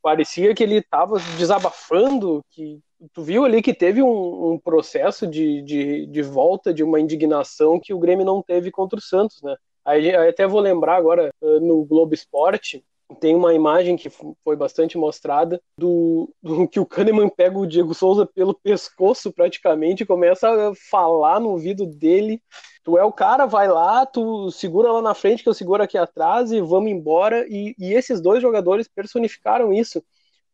parecia 0.00 0.54
que 0.54 0.62
ele 0.62 0.76
estava 0.76 1.18
desabafando, 1.36 2.42
que 2.50 2.80
tu 3.12 3.22
viu 3.22 3.44
ali 3.44 3.62
que 3.62 3.74
teve 3.74 4.02
um, 4.02 4.52
um 4.52 4.58
processo 4.58 5.26
de, 5.26 5.62
de, 5.62 6.06
de, 6.06 6.22
volta 6.22 6.72
de 6.72 6.82
uma 6.82 7.00
indignação 7.00 7.80
que 7.80 7.92
o 7.92 7.98
Grêmio 7.98 8.24
não 8.24 8.42
teve 8.42 8.70
contra 8.70 8.98
o 8.98 9.02
Santos, 9.02 9.42
né? 9.42 9.56
Aí, 9.84 10.14
aí 10.14 10.28
até 10.28 10.46
vou 10.46 10.60
lembrar 10.60 10.96
agora 10.96 11.30
no 11.42 11.84
Globo 11.84 12.14
Esporte 12.14 12.82
tem 13.20 13.34
uma 13.34 13.52
imagem 13.52 13.96
que 13.96 14.08
foi 14.10 14.56
bastante 14.56 14.96
mostrada 14.96 15.60
do, 15.78 16.32
do, 16.42 16.66
que 16.68 16.80
o 16.80 16.86
Kahneman 16.86 17.28
pega 17.28 17.58
o 17.58 17.66
Diego 17.66 17.94
Souza 17.94 18.26
pelo 18.26 18.54
pescoço 18.54 19.32
praticamente 19.32 20.02
e 20.02 20.06
começa 20.06 20.48
a 20.48 20.74
falar 20.90 21.40
no 21.40 21.50
ouvido 21.50 21.86
dele. 21.86 22.42
Tu 22.82 22.98
é 22.98 23.04
o 23.04 23.12
cara, 23.12 23.46
vai 23.46 23.68
lá, 23.68 24.04
tu 24.04 24.50
segura 24.50 24.92
lá 24.92 25.00
na 25.00 25.14
frente 25.14 25.42
que 25.42 25.48
eu 25.48 25.54
seguro 25.54 25.82
aqui 25.82 25.96
atrás 25.96 26.52
e 26.52 26.60
vamos 26.60 26.90
embora. 26.90 27.46
E, 27.48 27.74
e 27.78 27.92
esses 27.92 28.20
dois 28.20 28.42
jogadores 28.42 28.88
personificaram 28.88 29.72
isso. 29.72 30.02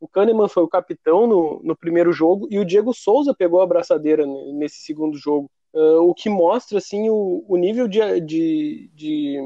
O 0.01 0.09
Kahneman 0.09 0.49
foi 0.49 0.63
o 0.63 0.69
capitão 0.69 1.27
no, 1.27 1.61
no 1.63 1.77
primeiro 1.77 2.11
jogo 2.11 2.49
e 2.51 2.59
o 2.59 2.65
Diego 2.65 2.95
Souza 2.95 3.35
pegou 3.35 3.61
a 3.61 3.65
abraçadeira 3.65 4.25
nesse 4.27 4.79
segundo 4.79 5.19
jogo. 5.19 5.51
Uh, 5.75 6.01
o 6.01 6.15
que 6.15 6.31
mostra 6.31 6.79
assim 6.79 7.11
o, 7.11 7.45
o 7.47 7.57
nível 7.57 7.87
de, 7.87 8.01
de, 8.21 8.91
de, 8.95 9.39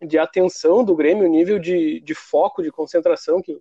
de, 0.00 0.16
atenção 0.16 0.84
do 0.84 0.94
Grêmio, 0.94 1.26
o 1.26 1.30
nível 1.30 1.58
de, 1.58 2.00
de 2.00 2.14
foco, 2.14 2.62
de 2.62 2.70
concentração 2.70 3.42
que 3.42 3.58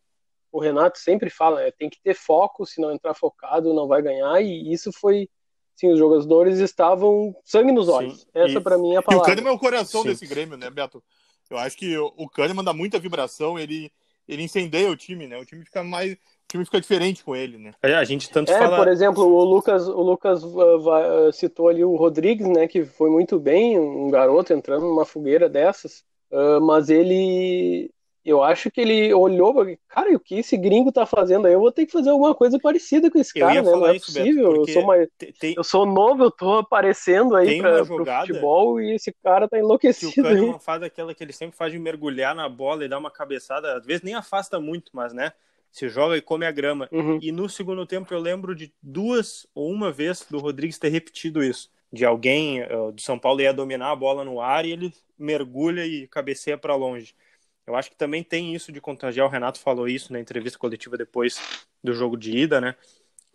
o 0.52 0.60
Renato 0.60 0.98
sempre 1.00 1.30
fala, 1.30 1.62
é, 1.62 1.72
tem 1.72 1.90
que 1.90 2.02
ter 2.02 2.14
foco, 2.14 2.66
se 2.66 2.80
não 2.80 2.92
entrar 2.92 3.14
focado 3.16 3.74
não 3.74 3.88
vai 3.88 4.02
ganhar, 4.02 4.42
e 4.42 4.72
isso 4.72 4.92
foi, 4.94 5.28
sim, 5.76 5.92
os 5.92 6.00
jogadores 6.00 6.60
estavam 6.60 7.36
sangue 7.44 7.72
nos 7.72 7.90
olhos, 7.90 8.22
sim, 8.22 8.28
essa 8.34 8.62
para 8.62 8.78
mim 8.78 8.94
é 8.94 8.98
a 8.98 9.02
palavra. 9.02 9.28
E 9.28 9.34
o 9.34 9.36
Kahneman 9.36 9.52
é 9.52 9.56
o 9.56 9.60
coração 9.60 10.02
sim. 10.02 10.08
desse 10.08 10.26
Grêmio, 10.26 10.58
né, 10.58 10.70
Beto? 10.70 11.04
Eu 11.50 11.58
acho 11.58 11.76
que 11.76 11.98
o 11.98 12.30
Kahneman 12.30 12.64
dá 12.64 12.74
muita 12.74 13.00
vibração, 13.00 13.60
ele 13.60 13.92
ele 14.30 14.44
incendeia 14.44 14.90
o 14.90 14.96
time, 14.96 15.28
né? 15.28 15.38
O 15.38 15.46
time 15.46 15.66
fica 15.66 15.84
mais. 15.84 16.14
O 16.14 16.18
time 16.48 16.64
fica 16.64 16.80
diferente 16.80 17.24
com 17.24 17.36
ele, 17.36 17.58
né? 17.58 17.74
É, 17.82 17.96
a 17.96 18.04
gente 18.04 18.30
tanto 18.30 18.52
é, 18.52 18.58
fala... 18.58 18.78
por 18.78 18.88
exemplo, 18.88 19.24
o 19.24 19.44
Lucas, 19.44 19.88
o 19.88 20.02
Lucas 20.02 20.44
uh, 20.44 21.28
uh, 21.28 21.34
citou 21.34 21.68
ali 21.68 21.84
o 21.84 21.96
Rodrigues, 21.96 22.48
né? 22.48 22.68
Que 22.68 22.86
foi 22.86 23.10
muito 23.10 23.40
bem, 23.40 23.80
um 23.80 24.10
garoto 24.10 24.54
entrando 24.54 24.86
numa 24.86 25.06
fogueira 25.06 25.50
dessas. 25.50 26.04
Uh, 26.32 26.62
mas 26.62 26.90
ele 26.90 27.92
eu 28.30 28.44
acho 28.44 28.70
que 28.70 28.80
ele 28.80 29.14
olhou, 29.14 29.66
cara, 29.88 30.14
o 30.16 30.20
que 30.20 30.36
esse 30.36 30.56
gringo 30.56 30.92
tá 30.92 31.06
fazendo 31.06 31.48
aí? 31.48 31.54
Eu 31.54 31.60
vou 31.60 31.72
ter 31.72 31.86
que 31.86 31.92
fazer 31.92 32.10
alguma 32.10 32.36
coisa 32.36 32.60
parecida 32.60 33.10
com 33.10 33.18
esse 33.18 33.38
eu 33.38 33.48
cara, 33.48 33.62
né? 33.62 33.72
Não 33.72 33.88
é 33.88 33.96
isso, 33.96 34.06
possível. 34.06 34.50
Beto, 34.52 34.62
eu, 34.62 34.74
sou 34.74 34.86
mais... 34.86 35.10
tem... 35.40 35.54
eu 35.58 35.64
sou 35.64 35.86
novo, 35.86 36.24
eu 36.24 36.32
tô 36.32 36.54
aparecendo 36.60 37.36
aí 37.36 37.60
pra, 37.60 37.86
pro 37.86 38.06
futebol 38.06 38.80
e 38.80 38.94
esse 38.94 39.12
cara 39.24 39.48
tá 39.48 39.58
enlouquecido. 39.58 40.12
Que 40.12 40.22
o 40.22 40.24
Kahneman 40.24 40.60
faz 40.60 40.84
aquela 40.84 41.14
que 41.14 41.24
ele 41.24 41.34
sempre 41.34 41.58
faz 41.58 41.72
de 41.72 41.80
mergulhar 41.80 42.36
na 42.36 42.48
bola 42.48 42.86
e 42.86 42.88
dar 42.88 42.98
uma 42.98 43.12
cabeçada, 43.12 43.76
às 43.76 43.86
vezes 43.86 44.04
nem 44.04 44.14
afasta 44.14 44.60
muito, 44.60 44.92
mas 44.94 45.14
né? 45.14 45.32
Se 45.72 45.88
joga 45.88 46.18
e 46.18 46.22
come 46.22 46.46
a 46.46 46.52
grama. 46.52 46.88
Uhum. 46.92 47.20
E 47.22 47.32
no 47.32 47.48
segundo 47.50 47.86
tempo 47.86 48.14
eu 48.14 48.20
lembro 48.20 48.56
de 48.56 48.74
duas 48.82 49.48
ou 49.54 49.72
uma 49.72 49.92
vez 49.92 50.26
do 50.30 50.40
Rodrigues 50.40 50.80
ter 50.80 50.90
repetido 50.90 51.44
isso. 51.44 51.70
De 51.92 52.06
alguém 52.06 52.64
uh, 52.64 52.92
do 52.92 53.02
São 53.02 53.18
Paulo 53.18 53.42
ia 53.42 53.54
dominar 53.54 53.92
a 53.92 53.96
bola 53.96 54.24
no 54.24 54.40
ar 54.40 54.66
e 54.66 54.72
ele 54.72 54.94
mergulha 55.18 55.86
e 55.86 56.08
cabeceia 56.08 56.58
para 56.58 56.76
longe. 56.76 57.16
Eu 57.70 57.76
acho 57.76 57.92
que 57.92 57.96
também 57.96 58.24
tem 58.24 58.56
isso 58.56 58.72
de 58.72 58.82
contagiar. 58.82 59.28
O 59.28 59.30
Renato 59.30 59.60
falou 59.60 59.88
isso 59.88 60.12
na 60.12 60.20
entrevista 60.20 60.58
coletiva 60.58 60.98
depois 60.98 61.40
do 61.84 61.94
jogo 61.94 62.18
de 62.18 62.36
ida, 62.36 62.60
né? 62.60 62.76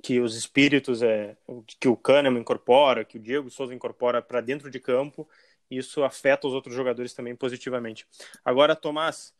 Que 0.02 0.18
os 0.18 0.36
espíritos 0.36 1.02
é 1.02 1.36
que 1.78 1.86
o 1.86 1.96
Kahneman 1.96 2.40
incorpora, 2.40 3.04
que 3.04 3.16
o 3.16 3.20
Diego 3.20 3.48
Souza 3.48 3.72
incorpora 3.72 4.20
para 4.20 4.40
dentro 4.40 4.68
de 4.68 4.80
campo, 4.80 5.28
isso 5.70 6.02
afeta 6.02 6.48
os 6.48 6.52
outros 6.52 6.74
jogadores 6.74 7.14
também 7.14 7.36
positivamente. 7.36 8.08
Agora, 8.44 8.74
Tomás, 8.74 9.32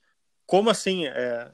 como 0.47 0.71
assim 0.71 1.07
é, 1.07 1.51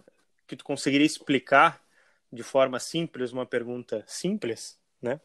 que 0.47 0.55
tu 0.55 0.63
conseguiria 0.63 1.07
explicar 1.07 1.83
de 2.31 2.43
forma 2.43 2.79
simples 2.79 3.33
uma 3.33 3.47
pergunta 3.47 4.05
simples, 4.07 4.79
né? 5.01 5.19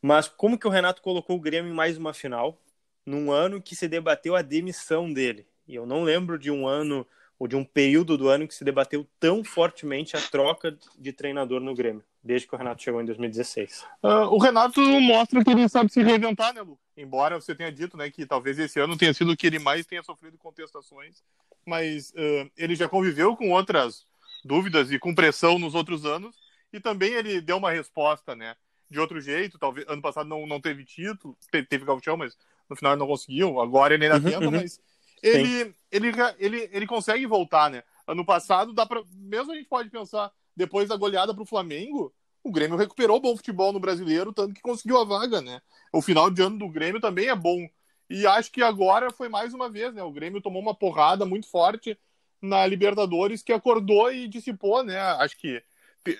Mas 0.00 0.28
como 0.28 0.56
que 0.56 0.66
o 0.68 0.70
Renato 0.70 1.02
colocou 1.02 1.34
o 1.34 1.40
Grêmio 1.40 1.72
em 1.72 1.74
mais 1.74 1.98
uma 1.98 2.14
final 2.14 2.56
num 3.04 3.32
ano 3.32 3.60
que 3.60 3.74
se 3.74 3.88
debateu 3.88 4.36
a 4.36 4.42
demissão 4.42 5.12
dele? 5.12 5.44
E 5.66 5.74
eu 5.74 5.84
não 5.84 6.04
lembro 6.04 6.38
de 6.38 6.52
um 6.52 6.68
ano 6.68 7.04
ou 7.38 7.46
de 7.46 7.54
um 7.54 7.64
período 7.64 8.18
do 8.18 8.28
ano 8.28 8.48
que 8.48 8.54
se 8.54 8.64
debateu 8.64 9.06
tão 9.20 9.44
fortemente 9.44 10.16
a 10.16 10.20
troca 10.20 10.76
de 10.98 11.12
treinador 11.12 11.60
no 11.60 11.74
Grêmio, 11.74 12.02
desde 12.22 12.48
que 12.48 12.54
o 12.54 12.58
Renato 12.58 12.82
chegou 12.82 13.00
em 13.00 13.04
2016. 13.04 13.82
Uh, 14.02 14.06
ah, 14.06 14.30
o 14.30 14.38
Renato 14.38 14.80
mostra 15.00 15.44
que 15.44 15.50
ele 15.50 15.68
sabe 15.68 15.92
se 15.92 16.02
reinventar, 16.02 16.52
né, 16.52 16.62
Lu? 16.62 16.78
Embora 16.96 17.40
você 17.40 17.54
tenha 17.54 17.70
dito 17.70 17.96
né, 17.96 18.10
que 18.10 18.26
talvez 18.26 18.58
esse 18.58 18.80
ano 18.80 18.96
tenha 18.96 19.14
sido 19.14 19.30
o 19.30 19.36
que 19.36 19.46
ele 19.46 19.60
mais 19.60 19.86
tenha 19.86 20.02
sofrido 20.02 20.36
contestações, 20.36 21.22
mas 21.64 22.10
uh, 22.10 22.50
ele 22.56 22.74
já 22.74 22.88
conviveu 22.88 23.36
com 23.36 23.50
outras 23.52 24.04
dúvidas 24.44 24.90
e 24.90 24.98
com 24.98 25.14
pressão 25.14 25.58
nos 25.58 25.74
outros 25.74 26.04
anos, 26.04 26.36
e 26.72 26.80
também 26.80 27.12
ele 27.12 27.40
deu 27.40 27.56
uma 27.56 27.70
resposta, 27.70 28.34
né? 28.34 28.56
De 28.90 28.98
outro 28.98 29.20
jeito, 29.20 29.58
talvez 29.58 29.86
ano 29.86 30.02
passado 30.02 30.28
não, 30.28 30.46
não 30.46 30.60
teve 30.60 30.84
título, 30.84 31.36
teve, 31.52 31.66
teve 31.66 31.84
gauchão, 31.84 32.16
mas 32.16 32.36
no 32.68 32.74
final 32.74 32.96
não 32.96 33.06
conseguiu. 33.06 33.60
Agora 33.60 33.94
ele 33.94 34.06
ainda 34.06 34.16
uhum, 34.16 34.22
tenta, 34.22 34.44
uhum. 34.46 34.50
mas 34.50 34.80
ele, 35.22 35.74
ele, 35.90 36.12
ele, 36.38 36.70
ele 36.72 36.86
consegue 36.86 37.26
voltar, 37.26 37.70
né? 37.70 37.82
Ano 38.06 38.24
passado, 38.24 38.72
dá 38.72 38.86
pra, 38.86 39.02
mesmo 39.14 39.52
a 39.52 39.54
gente 39.54 39.68
pode 39.68 39.90
pensar, 39.90 40.32
depois 40.56 40.88
da 40.88 40.96
goleada 40.96 41.34
para 41.34 41.42
o 41.42 41.46
Flamengo, 41.46 42.12
o 42.42 42.50
Grêmio 42.50 42.76
recuperou 42.76 43.20
bom 43.20 43.36
futebol 43.36 43.72
no 43.72 43.80
brasileiro, 43.80 44.32
tanto 44.32 44.54
que 44.54 44.60
conseguiu 44.60 44.98
a 44.98 45.04
vaga, 45.04 45.40
né? 45.40 45.60
O 45.92 46.00
final 46.00 46.30
de 46.30 46.42
ano 46.42 46.58
do 46.58 46.68
Grêmio 46.68 47.00
também 47.00 47.28
é 47.28 47.34
bom. 47.34 47.68
E 48.08 48.26
acho 48.26 48.50
que 48.50 48.62
agora 48.62 49.12
foi 49.12 49.28
mais 49.28 49.52
uma 49.52 49.68
vez, 49.68 49.94
né? 49.94 50.02
O 50.02 50.12
Grêmio 50.12 50.40
tomou 50.40 50.62
uma 50.62 50.74
porrada 50.74 51.26
muito 51.26 51.48
forte 51.48 51.98
na 52.40 52.66
Libertadores 52.66 53.42
que 53.42 53.52
acordou 53.52 54.10
e 54.12 54.26
dissipou, 54.28 54.82
né? 54.82 54.98
Acho 54.98 55.36
que 55.36 55.62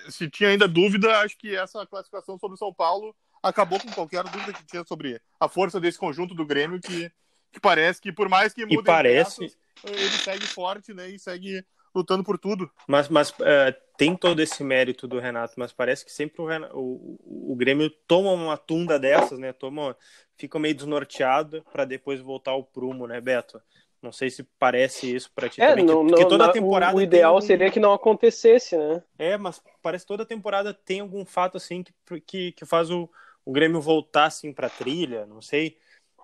se 0.09 0.29
tinha 0.29 0.49
ainda 0.49 0.67
dúvida, 0.67 1.19
acho 1.21 1.37
que 1.37 1.55
essa 1.55 1.85
classificação 1.87 2.37
sobre 2.37 2.55
o 2.55 2.57
São 2.57 2.73
Paulo 2.73 3.15
acabou 3.41 3.79
com 3.79 3.91
qualquer 3.91 4.23
dúvida 4.25 4.53
que 4.53 4.65
tinha 4.65 4.83
sobre 4.83 5.19
a 5.39 5.47
força 5.47 5.79
desse 5.79 5.97
conjunto 5.97 6.35
do 6.35 6.45
Grêmio 6.45 6.79
que 6.79 7.11
que 7.51 7.59
parece 7.59 8.01
que 8.01 8.11
por 8.11 8.29
mais 8.29 8.53
que 8.53 8.65
mudem 8.65 8.83
parece... 8.83 9.41
peças, 9.41 9.57
ele 9.83 10.09
segue 10.09 10.45
forte, 10.45 10.93
né, 10.93 11.09
e 11.09 11.17
segue 11.17 11.63
lutando 11.93 12.23
por 12.23 12.37
tudo. 12.37 12.69
Mas, 12.87 13.09
mas 13.09 13.31
uh, 13.31 13.73
tem 13.97 14.15
todo 14.15 14.41
esse 14.41 14.63
mérito 14.63 15.07
do 15.07 15.19
Renato, 15.19 15.53
mas 15.57 15.71
parece 15.71 16.05
que 16.05 16.11
sempre 16.11 16.41
o, 16.41 16.45
Renato, 16.45 16.77
o, 16.77 17.51
o, 17.51 17.55
Grêmio 17.55 17.89
toma 18.07 18.31
uma 18.31 18.57
tunda 18.57 18.99
dessas, 18.99 19.39
né? 19.39 19.51
Toma, 19.51 19.95
fica 20.37 20.59
meio 20.59 20.75
desnorteado 20.75 21.63
para 21.71 21.85
depois 21.85 22.21
voltar 22.21 22.51
ao 22.51 22.63
prumo, 22.63 23.07
né, 23.07 23.19
Beto? 23.19 23.61
Não 24.01 24.13
sei 24.13 24.29
se 24.29 24.43
parece 24.57 25.13
isso 25.13 25.29
para 25.35 25.49
ti 25.49 25.61
é, 25.61 25.69
também. 25.69 25.85
Não, 25.85 26.07
porque 26.07 26.25
toda 26.25 26.51
temporada. 26.51 26.95
O 26.95 27.01
ideal 27.01 27.37
um... 27.37 27.41
seria 27.41 27.69
que 27.69 27.79
não 27.79 27.91
acontecesse, 27.91 28.77
né? 28.77 29.03
É, 29.17 29.37
mas 29.37 29.61
parece 29.81 30.05
que 30.05 30.07
toda 30.07 30.25
temporada 30.25 30.73
tem 30.73 31.01
algum 31.01 31.25
fato 31.25 31.57
assim 31.57 31.83
que, 31.83 32.21
que, 32.21 32.51
que 32.53 32.65
faz 32.65 32.89
o, 32.89 33.09
o 33.43 33.51
Grêmio 33.51 33.81
voltar 33.81 34.25
assim 34.25 34.53
para 34.53 34.69
trilha. 34.69 35.25
Não 35.25 35.41
sei. 35.41 35.77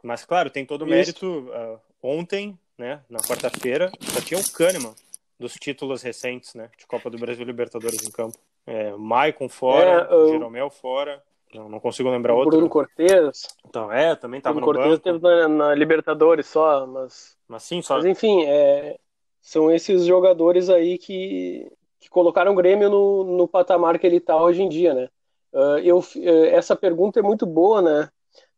Mas, 0.04 0.26
claro, 0.26 0.50
tem 0.50 0.66
todo 0.66 0.84
o 0.84 0.88
mérito. 0.88 1.26
Uh, 1.26 1.80
ontem, 2.02 2.58
né, 2.78 3.02
na 3.10 3.20
quarta-feira, 3.20 3.92
só 4.02 4.22
tinha 4.22 4.40
o 4.40 4.52
Kahneman 4.52 4.94
dos 5.40 5.54
títulos 5.56 6.02
recentes, 6.02 6.54
né, 6.54 6.70
de 6.78 6.86
Copa 6.88 7.10
do 7.10 7.18
Brasil 7.18 7.44
e 7.44 7.46
Libertadores 7.46 8.08
em 8.08 8.12
campo. 8.12 8.38
É, 8.66 8.92
Maicon 8.92 9.50
fora, 9.50 10.08
é, 10.10 10.28
Jeromel 10.30 10.70
fora. 10.70 11.22
Não, 11.54 11.70
não 11.70 11.80
consigo 11.80 12.10
lembrar 12.10 12.34
outro. 12.34 12.52
Bruno 12.52 12.70
Cortez. 12.70 13.48
Então, 13.68 13.92
é, 13.92 14.16
também 14.16 14.40
estava 14.40 14.60
no 14.60 14.66
Cortez 14.66 15.00
banco. 15.00 15.04
teve 15.04 15.20
na, 15.20 15.48
na, 15.48 15.76
Libertadores 15.76 16.48
só, 16.48 16.86
mas... 16.86 17.38
Mas 17.48 17.64
sim, 17.64 17.82
só... 17.82 17.96
Mas, 17.96 18.06
enfim, 18.06 18.44
é, 18.46 18.98
são 19.42 19.72
esses 19.72 20.06
jogadores 20.06 20.70
aí 20.70 20.98
que, 20.98 21.72
que 22.00 22.10
colocaram 22.10 22.52
o 22.52 22.56
Grêmio 22.56 22.90
no, 22.90 23.24
no 23.24 23.48
patamar 23.48 24.00
que 24.00 24.08
ele 24.08 24.18
está 24.18 24.42
hoje 24.42 24.64
em 24.64 24.70
dia, 24.70 24.94
né? 24.94 25.10
Uh, 25.54 25.80
eu, 25.84 26.00
uh, 26.00 26.46
essa 26.48 26.76
pergunta 26.76 27.20
é 27.20 27.24
muito 27.24 27.46
boa, 27.46 27.82
né? 27.82 28.10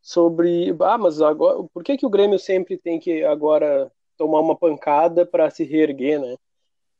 Sobre 0.08 0.74
ah, 0.80 0.98
mas 0.98 1.22
agora 1.22 1.62
por 1.74 1.84
que, 1.84 1.98
que 1.98 2.06
o 2.06 2.10
Grêmio 2.10 2.40
sempre 2.40 2.78
tem 2.78 2.98
que 2.98 3.26
agora 3.26 3.92
tomar 4.16 4.40
uma 4.40 4.56
pancada 4.56 5.26
para 5.26 5.50
se 5.50 5.66
reerguer, 5.66 6.18
né? 6.18 6.38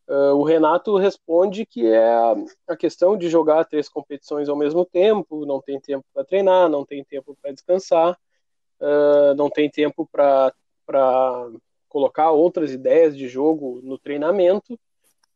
Uh, 0.10 0.36
o 0.36 0.44
Renato 0.44 0.98
responde 0.98 1.66
que 1.66 1.86
é 1.88 2.06
a 2.68 2.76
questão 2.76 3.18
de 3.18 3.30
jogar 3.30 3.64
três 3.64 3.88
competições 3.88 4.50
ao 4.50 4.58
mesmo 4.58 4.84
tempo, 4.84 5.46
não 5.46 5.62
tem 5.62 5.80
tempo 5.80 6.04
para 6.14 6.26
treinar, 6.26 6.68
não 6.68 6.86
tem 6.86 7.02
tempo 7.02 7.34
para 7.42 7.54
descansar, 7.54 8.12
uh, 8.82 9.34
não 9.38 9.50
tem 9.50 9.70
tempo 9.70 10.06
para 10.12 10.52
colocar 11.88 12.32
outras 12.32 12.74
ideias 12.74 13.16
de 13.16 13.30
jogo 13.30 13.80
no 13.84 13.98
treinamento 13.98 14.78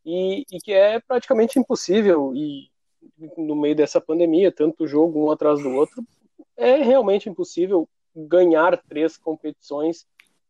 e, 0.06 0.44
e, 0.52 0.60
que 0.60 0.74
é 0.74 1.00
praticamente 1.00 1.58
impossível 1.58 2.34
e 2.36 2.70
no 3.38 3.56
meio 3.56 3.76
dessa 3.78 4.02
pandemia, 4.02 4.52
tanto 4.52 4.86
jogo 4.86 5.26
um 5.26 5.32
atrás 5.32 5.64
do 5.64 5.70
outro, 5.70 6.06
é 6.62 6.82
realmente 6.82 7.30
impossível 7.30 7.88
ganhar 8.16 8.82
três 8.84 9.18
competições 9.18 10.06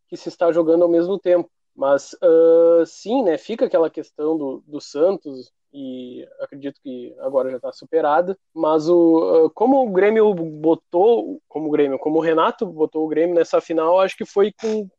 que 0.07 0.17
se 0.17 0.29
está 0.29 0.51
jogando 0.51 0.83
ao 0.83 0.89
mesmo 0.89 1.17
tempo. 1.17 1.49
Mas 1.75 2.13
uh, 2.13 2.85
sim, 2.85 3.23
né, 3.23 3.37
fica 3.37 3.65
aquela 3.65 3.89
questão 3.89 4.37
do, 4.37 4.63
do 4.67 4.81
Santos, 4.81 5.51
e 5.73 6.27
acredito 6.41 6.81
que 6.81 7.15
agora 7.19 7.49
já 7.49 7.55
está 7.55 7.71
superada. 7.71 8.37
Mas 8.53 8.89
o, 8.89 9.45
uh, 9.45 9.49
como 9.51 9.81
o 9.81 9.91
Grêmio 9.91 10.33
botou, 10.33 11.41
como 11.47 11.67
o 11.67 11.71
Grêmio, 11.71 11.97
como 11.97 12.17
o 12.17 12.21
Renato 12.21 12.65
botou 12.65 13.05
o 13.05 13.07
Grêmio 13.07 13.35
nessa 13.35 13.61
final, 13.61 13.99
acho 13.99 14.17
que 14.17 14.25
foi 14.25 14.51
com, 14.51 14.89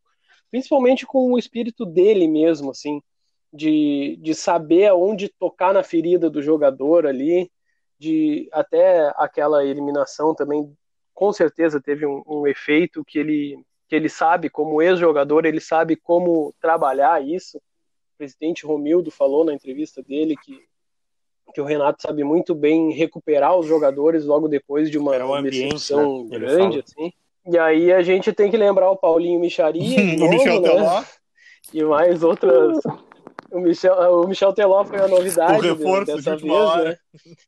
principalmente 0.50 1.06
com 1.06 1.32
o 1.32 1.38
espírito 1.38 1.84
dele 1.84 2.26
mesmo, 2.26 2.70
assim, 2.70 3.02
de, 3.52 4.18
de 4.20 4.34
saber 4.34 4.86
aonde 4.86 5.28
tocar 5.28 5.74
na 5.74 5.82
ferida 5.82 6.30
do 6.30 6.40
jogador 6.40 7.06
ali, 7.06 7.50
de 7.98 8.48
até 8.50 9.12
aquela 9.16 9.64
eliminação 9.64 10.34
também, 10.34 10.74
com 11.22 11.32
certeza 11.32 11.80
teve 11.80 12.04
um, 12.04 12.20
um 12.26 12.48
efeito 12.48 13.04
que 13.04 13.16
ele 13.16 13.64
que 13.86 13.94
ele 13.94 14.08
sabe, 14.08 14.48
como 14.48 14.82
ex-jogador, 14.82 15.44
ele 15.44 15.60
sabe 15.60 15.94
como 15.94 16.52
trabalhar 16.60 17.24
isso. 17.24 17.58
O 17.58 18.18
presidente 18.18 18.66
Romildo 18.66 19.10
falou 19.10 19.44
na 19.44 19.52
entrevista 19.52 20.02
dele 20.02 20.34
que, 20.34 20.58
que 21.54 21.60
o 21.60 21.64
Renato 21.64 22.02
sabe 22.02 22.24
muito 22.24 22.56
bem 22.56 22.90
recuperar 22.90 23.56
os 23.56 23.66
jogadores 23.66 24.24
logo 24.24 24.48
depois 24.48 24.90
de 24.90 24.98
uma 24.98 25.12
um 25.24 25.42
decepção 25.42 26.24
né? 26.24 26.38
grande, 26.38 26.80
assim. 26.80 27.12
E 27.46 27.56
aí 27.56 27.92
a 27.92 28.02
gente 28.02 28.32
tem 28.32 28.50
que 28.50 28.56
lembrar 28.56 28.90
o 28.90 28.96
Paulinho 28.96 29.38
Micharia, 29.38 30.00
o 30.16 30.18
novo, 30.18 30.32
Michel 30.32 30.60
né? 30.60 30.68
Teló. 30.68 31.04
E 31.72 31.84
mais 31.84 32.22
outras. 32.24 32.78
O 33.52 33.60
Michel, 33.60 33.94
o 33.94 34.26
Michel 34.26 34.54
Teló 34.54 34.84
foi 34.84 34.98
a 34.98 35.06
novidade 35.06 35.58
o 35.58 35.74
reforço 35.74 36.16
dessa 36.16 36.36
de 36.36 36.42
vez, 36.42 36.76
né? 36.84 36.96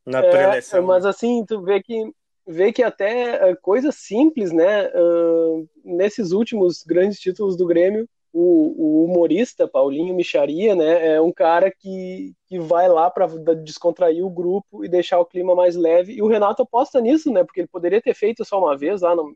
Na 0.05 0.19
é, 0.23 0.81
mas 0.81 1.05
assim, 1.05 1.43
tu 1.43 1.61
vê 1.63 1.81
que 1.81 2.13
vê 2.47 2.71
que 2.71 2.83
até 2.83 3.51
uh, 3.51 3.57
coisas 3.61 3.95
simples, 3.95 4.51
né? 4.51 4.87
Uh, 4.89 5.67
nesses 5.83 6.31
últimos 6.31 6.83
grandes 6.83 7.19
títulos 7.19 7.57
do 7.57 7.65
Grêmio, 7.65 8.07
o, 8.31 8.75
o, 8.77 9.05
humorista 9.05 9.67
Paulinho 9.67 10.13
Micharia, 10.13 10.75
né? 10.75 11.15
É 11.15 11.21
um 11.21 11.31
cara 11.31 11.71
que, 11.71 12.33
que 12.47 12.59
vai 12.59 12.87
lá 12.87 13.09
para 13.09 13.27
descontrair 13.63 14.25
o 14.25 14.29
grupo 14.29 14.83
e 14.83 14.89
deixar 14.89 15.19
o 15.19 15.25
clima 15.25 15.55
mais 15.55 15.75
leve. 15.75 16.13
E 16.13 16.21
o 16.21 16.27
Renato 16.27 16.61
aposta 16.61 16.99
nisso, 16.99 17.31
né? 17.31 17.43
Porque 17.43 17.61
ele 17.61 17.67
poderia 17.67 18.01
ter 18.01 18.13
feito 18.13 18.43
só 18.43 18.59
uma 18.59 18.77
vez 18.77 19.01
lá 19.01 19.15
no, 19.15 19.35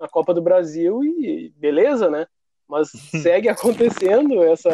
na 0.00 0.08
Copa 0.08 0.32
do 0.32 0.40
Brasil 0.40 1.04
e 1.04 1.52
beleza, 1.56 2.10
né? 2.10 2.26
Mas 2.66 2.90
segue 3.22 3.48
acontecendo 3.48 4.42
essa, 4.42 4.70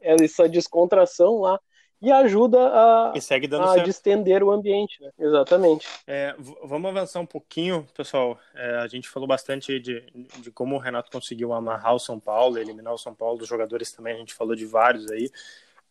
essa 0.00 0.48
descontração 0.48 1.40
lá 1.40 1.60
e 2.02 2.10
ajuda 2.10 2.58
a, 2.58 3.12
e 3.14 3.20
a 3.80 3.82
distender 3.82 4.42
o 4.42 4.50
ambiente, 4.50 5.02
né? 5.02 5.10
Exatamente. 5.18 5.86
É, 6.06 6.34
vamos 6.64 6.90
avançar 6.90 7.20
um 7.20 7.26
pouquinho, 7.26 7.86
pessoal. 7.94 8.38
É, 8.54 8.76
a 8.76 8.86
gente 8.86 9.08
falou 9.08 9.28
bastante 9.28 9.78
de, 9.78 10.00
de 10.38 10.50
como 10.50 10.76
o 10.76 10.78
Renato 10.78 11.10
conseguiu 11.10 11.52
amarrar 11.52 11.94
o 11.94 11.98
São 11.98 12.18
Paulo, 12.18 12.58
eliminar 12.58 12.94
o 12.94 12.98
São 12.98 13.14
Paulo. 13.14 13.38
Dos 13.38 13.48
jogadores 13.48 13.92
também, 13.92 14.14
a 14.14 14.18
gente 14.18 14.32
falou 14.32 14.54
de 14.54 14.64
vários 14.64 15.10
aí, 15.10 15.30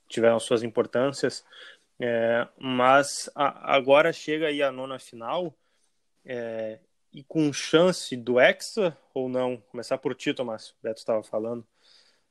tiveram 0.08 0.40
suas 0.40 0.64
importâncias. 0.64 1.46
É, 2.00 2.48
mas 2.58 3.30
a, 3.36 3.76
agora 3.76 4.12
chega 4.12 4.48
aí 4.48 4.64
a 4.64 4.72
nona 4.72 4.98
final 4.98 5.54
é, 6.26 6.80
e 7.14 7.24
com 7.24 7.54
chance 7.54 8.16
do 8.16 8.40
Hexa 8.40 8.98
ou 9.14 9.30
não? 9.30 9.58
Começar 9.70 10.00
por 10.00 10.16
ti, 10.16 10.34
Tomás. 10.34 10.70
O 10.70 10.76
Beto 10.82 11.00
estava 11.00 11.22
falando. 11.22 11.64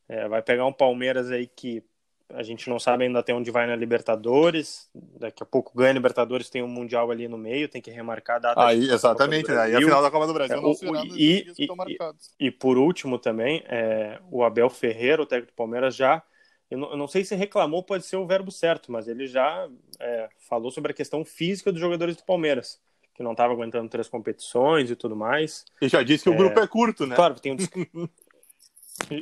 É, 0.09 0.26
vai 0.26 0.42
pegar 0.42 0.66
um 0.66 0.72
Palmeiras 0.72 1.31
aí 1.31 1.46
que 1.46 1.85
a 2.34 2.42
gente 2.42 2.68
não 2.68 2.78
sabe 2.78 3.04
ainda 3.04 3.20
até 3.20 3.32
onde 3.32 3.50
vai 3.50 3.66
na 3.66 3.74
Libertadores. 3.74 4.88
Daqui 4.94 5.42
a 5.42 5.46
pouco 5.46 5.76
ganha 5.76 5.90
a 5.90 5.94
Libertadores, 5.94 6.50
tem 6.50 6.62
um 6.62 6.68
Mundial 6.68 7.10
ali 7.10 7.26
no 7.26 7.38
meio, 7.38 7.68
tem 7.68 7.80
que 7.80 7.90
remarcar 7.90 8.36
a 8.36 8.38
data. 8.40 8.66
Aí, 8.66 8.90
exatamente, 8.90 9.50
né? 9.50 9.58
Aí 9.58 9.74
a 9.74 9.80
final 9.80 10.02
da 10.02 10.10
Copa 10.10 10.26
do 10.26 10.34
Brasil 10.34 10.56
é, 10.56 10.60
não 10.60 10.70
o, 10.70 11.06
e, 11.16 11.52
e, 11.58 11.68
e, 12.38 12.50
por 12.50 12.76
último 12.76 13.18
também, 13.18 13.62
é, 13.66 14.18
o 14.30 14.44
Abel 14.44 14.68
Ferreira, 14.68 15.22
o 15.22 15.26
técnico 15.26 15.52
do 15.52 15.56
Palmeiras, 15.56 15.96
já. 15.96 16.22
Eu 16.70 16.76
não, 16.76 16.90
eu 16.90 16.96
não, 16.98 17.08
sei 17.08 17.24
se 17.24 17.34
reclamou, 17.34 17.82
pode 17.82 18.04
ser 18.04 18.16
o 18.16 18.26
verbo 18.26 18.52
certo, 18.52 18.92
mas 18.92 19.08
ele 19.08 19.26
já 19.26 19.66
é, 19.98 20.28
falou 20.48 20.70
sobre 20.70 20.92
a 20.92 20.94
questão 20.94 21.24
física 21.24 21.72
dos 21.72 21.80
jogadores 21.80 22.14
do 22.14 22.24
Palmeiras 22.24 22.78
que 23.14 23.22
não 23.24 23.32
estava 23.32 23.52
aguentando 23.52 23.88
três 23.88 24.06
competições 24.06 24.92
e 24.92 24.94
tudo 24.94 25.16
mais. 25.16 25.64
E 25.82 25.88
já 25.88 26.04
disse 26.04 26.22
que 26.22 26.30
o 26.30 26.36
grupo 26.36 26.60
é, 26.60 26.62
é 26.62 26.66
curto, 26.68 27.04
né? 27.04 27.16
Claro, 27.16 27.34
tem 27.40 27.52
um, 27.52 27.56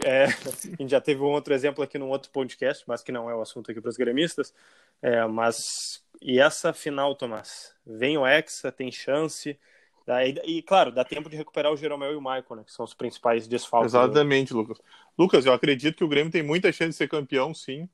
É, 0.05 0.25
a 0.25 0.83
gente 0.83 0.91
já 0.91 1.01
teve 1.01 1.21
um 1.21 1.33
outro 1.33 1.55
exemplo 1.55 1.83
aqui 1.83 1.99
num 1.99 2.09
outro 2.09 2.31
podcast, 2.31 2.85
mas 2.87 3.03
que 3.03 3.13
não 3.13 3.31
é 3.31 3.35
o 3.35 3.41
assunto 3.41 3.71
aqui 3.71 3.81
para 3.81 3.91
os 3.91 3.97
gremistas. 3.97 4.55
É, 5.03 5.27
mas 5.27 6.03
e 6.21 6.39
essa 6.41 6.73
final, 6.73 7.15
Tomás? 7.15 7.75
Vem 7.87 8.17
o 8.19 8.27
Hexa, 8.27 8.73
tem 8.73 8.91
chance. 8.91 9.59
E, 10.09 10.59
e, 10.59 10.63
claro, 10.63 10.93
dá 10.93 11.05
tempo 11.05 11.29
de 11.29 11.37
recuperar 11.37 11.73
o 11.73 11.77
Jeromel 11.77 12.13
e 12.13 12.17
o 12.17 12.21
Michael, 12.21 12.57
né, 12.57 12.65
que 12.65 12.73
são 12.73 12.85
os 12.85 12.95
principais 12.95 13.47
desfalques. 13.47 13.93
Exatamente, 13.93 14.53
do... 14.53 14.59
Lucas. 14.59 14.79
Lucas, 15.19 15.47
eu 15.47 15.53
acredito 15.53 15.97
que 15.97 16.05
o 16.05 16.09
Grêmio 16.09 16.33
tem 16.33 16.43
muita 16.43 16.73
chance 16.73 16.91
de 16.91 16.97
ser 16.97 17.09
campeão, 17.09 17.53
sim. 17.53 17.89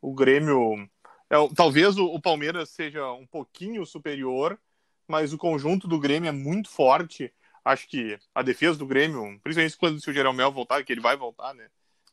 O 0.00 0.12
Grêmio. 0.12 0.88
É, 1.30 1.36
talvez 1.54 1.96
o, 1.96 2.06
o 2.06 2.20
Palmeiras 2.20 2.68
seja 2.68 3.10
um 3.12 3.26
pouquinho 3.26 3.86
superior, 3.86 4.58
mas 5.06 5.32
o 5.32 5.38
conjunto 5.38 5.86
do 5.86 6.00
Grêmio 6.00 6.28
é 6.28 6.32
muito 6.32 6.68
forte 6.68 7.32
acho 7.64 7.88
que 7.88 8.18
a 8.34 8.42
defesa 8.42 8.78
do 8.78 8.86
Grêmio, 8.86 9.38
principalmente 9.42 9.76
quando 9.76 10.00
se 10.00 10.10
o 10.10 10.12
Jeromel 10.12 10.50
voltar, 10.50 10.84
que 10.84 10.92
ele 10.92 11.00
vai 11.00 11.16
voltar, 11.16 11.54
né? 11.54 11.68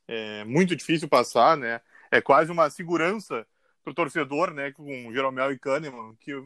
É 0.08 0.44
muito 0.44 0.76
difícil 0.76 1.08
passar, 1.08 1.56
né? 1.58 1.82
É 2.12 2.22
quase 2.22 2.52
uma 2.52 2.70
segurança 2.70 3.46
pro 3.84 3.94
torcedor, 3.94 4.52
né? 4.54 4.72
Com 4.72 5.08
o 5.08 5.14
Jeromel 5.14 5.52
e 5.52 5.60
Kahneman. 5.60 6.16
Que... 6.20 6.42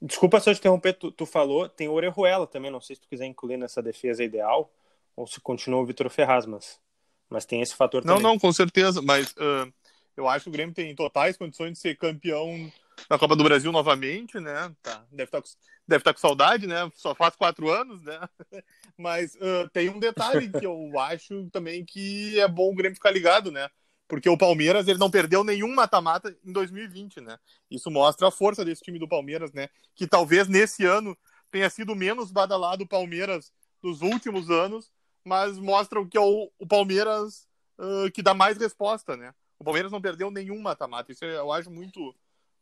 Desculpa 0.00 0.40
só 0.40 0.52
te 0.52 0.58
interromper, 0.58 0.92
tu, 0.92 1.10
tu 1.10 1.24
falou, 1.24 1.68
tem 1.68 1.88
o 1.88 1.92
Orejuela 1.92 2.46
também, 2.46 2.70
não 2.70 2.80
sei 2.80 2.96
se 2.96 3.02
tu 3.02 3.08
quiser 3.08 3.24
incluir 3.24 3.56
nessa 3.56 3.82
defesa 3.82 4.22
ideal, 4.22 4.70
ou 5.16 5.26
se 5.26 5.40
continua 5.40 5.80
o 5.80 5.86
Vitor 5.86 6.10
Ferraz, 6.10 6.44
mas, 6.44 6.78
mas 7.30 7.46
tem 7.46 7.62
esse 7.62 7.74
fator 7.74 8.04
não, 8.04 8.14
também. 8.14 8.22
Não, 8.22 8.30
não, 8.32 8.38
com 8.38 8.52
certeza, 8.52 9.00
mas 9.00 9.32
uh, 9.32 9.72
eu 10.14 10.28
acho 10.28 10.44
que 10.44 10.48
o 10.50 10.52
Grêmio 10.52 10.74
tem 10.74 10.94
totais 10.94 11.38
condições 11.38 11.72
de 11.72 11.78
ser 11.78 11.96
campeão 11.96 12.70
na 13.08 13.18
Copa 13.18 13.36
do 13.36 13.44
Brasil 13.44 13.70
novamente, 13.72 14.38
né? 14.38 14.74
Tá, 14.82 15.04
deve 15.10 15.24
estar 15.24 15.40
tá 15.40 15.42
com 15.42 15.72
deve 15.86 16.00
estar 16.00 16.14
com 16.14 16.20
saudade, 16.20 16.66
né? 16.66 16.90
Só 16.94 17.14
faz 17.14 17.34
quatro 17.36 17.70
anos, 17.70 18.02
né? 18.02 18.18
Mas 18.96 19.34
uh, 19.34 19.68
tem 19.72 19.88
um 19.88 19.98
detalhe 19.98 20.48
que 20.48 20.64
eu 20.64 20.90
acho 20.98 21.48
também 21.50 21.84
que 21.84 22.38
é 22.38 22.48
bom 22.48 22.70
o 22.70 22.74
Grêmio 22.74 22.94
ficar 22.94 23.10
ligado, 23.10 23.50
né? 23.50 23.68
Porque 24.08 24.28
o 24.28 24.36
Palmeiras 24.36 24.86
ele 24.88 24.98
não 24.98 25.10
perdeu 25.10 25.42
nenhum 25.42 25.74
mata-mata 25.74 26.36
em 26.44 26.52
2020, 26.52 27.20
né? 27.20 27.38
Isso 27.70 27.90
mostra 27.90 28.28
a 28.28 28.30
força 28.30 28.64
desse 28.64 28.82
time 28.82 28.98
do 28.98 29.08
Palmeiras, 29.08 29.52
né? 29.52 29.68
Que 29.94 30.06
talvez 30.06 30.48
nesse 30.48 30.84
ano 30.84 31.16
tenha 31.50 31.68
sido 31.70 31.94
menos 31.94 32.30
badalado 32.30 32.84
o 32.84 32.88
Palmeiras 32.88 33.52
dos 33.82 34.02
últimos 34.02 34.50
anos, 34.50 34.92
mas 35.24 35.58
mostra 35.58 36.00
o 36.00 36.06
que 36.06 36.16
é 36.16 36.20
o, 36.20 36.50
o 36.58 36.66
Palmeiras 36.66 37.46
uh, 37.78 38.10
que 38.12 38.22
dá 38.22 38.34
mais 38.34 38.58
resposta, 38.58 39.16
né? 39.16 39.34
O 39.58 39.64
Palmeiras 39.64 39.92
não 39.92 40.00
perdeu 40.00 40.30
nenhum 40.30 40.60
mata-mata. 40.60 41.12
Isso 41.12 41.24
eu 41.24 41.52
acho 41.52 41.70
muito, 41.70 42.14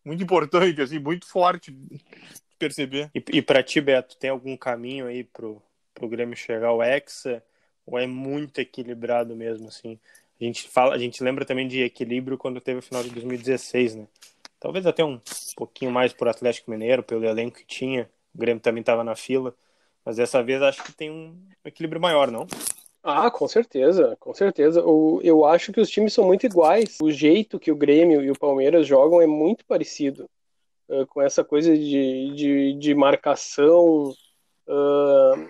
muito 0.04 0.22
importante, 0.22 0.80
assim, 0.80 0.98
muito 0.98 1.26
forte 1.26 1.74
perceber. 2.58 3.10
E, 3.14 3.22
e 3.38 3.42
para 3.42 3.62
ti, 3.62 3.80
Beto, 3.80 4.16
tem 4.16 4.30
algum 4.30 4.56
caminho 4.56 5.06
aí 5.06 5.24
pro, 5.24 5.62
pro 5.94 6.08
Grêmio 6.08 6.36
chegar 6.36 6.68
ao 6.68 6.82
Hexa? 6.82 7.42
Ou 7.86 7.98
é 7.98 8.06
muito 8.06 8.60
equilibrado 8.60 9.34
mesmo, 9.34 9.68
assim? 9.68 9.98
A 10.40 10.44
gente, 10.44 10.68
fala, 10.68 10.94
a 10.94 10.98
gente 10.98 11.22
lembra 11.22 11.44
também 11.44 11.66
de 11.66 11.82
equilíbrio 11.82 12.38
quando 12.38 12.60
teve 12.60 12.78
o 12.78 12.82
final 12.82 13.02
de 13.02 13.10
2016, 13.10 13.96
né? 13.96 14.06
Talvez 14.58 14.86
até 14.86 15.04
um 15.04 15.20
pouquinho 15.56 15.90
mais 15.90 16.12
por 16.12 16.28
Atlético 16.28 16.70
Mineiro, 16.70 17.02
pelo 17.02 17.24
elenco 17.24 17.58
que 17.58 17.64
tinha. 17.64 18.08
O 18.34 18.38
Grêmio 18.38 18.62
também 18.62 18.80
estava 18.80 19.02
na 19.02 19.16
fila. 19.16 19.54
Mas 20.04 20.16
dessa 20.16 20.42
vez 20.42 20.62
acho 20.62 20.82
que 20.82 20.92
tem 20.92 21.10
um 21.10 21.36
equilíbrio 21.64 22.00
maior, 22.00 22.30
não? 22.30 22.46
Ah, 23.02 23.30
com 23.30 23.48
certeza, 23.48 24.16
com 24.20 24.34
certeza. 24.34 24.80
Eu 25.22 25.44
acho 25.44 25.72
que 25.72 25.80
os 25.80 25.88
times 25.88 26.12
são 26.12 26.24
muito 26.24 26.44
iguais. 26.44 26.98
O 27.02 27.10
jeito 27.10 27.58
que 27.58 27.72
o 27.72 27.76
Grêmio 27.76 28.22
e 28.22 28.30
o 28.30 28.38
Palmeiras 28.38 28.86
jogam 28.86 29.20
é 29.22 29.26
muito 29.26 29.64
parecido. 29.64 30.28
Uh, 30.88 31.06
com 31.06 31.22
essa 31.22 31.42
coisa 31.44 31.76
de, 31.76 32.34
de, 32.34 32.74
de 32.74 32.94
marcação, 32.94 34.12
uh, 34.68 35.48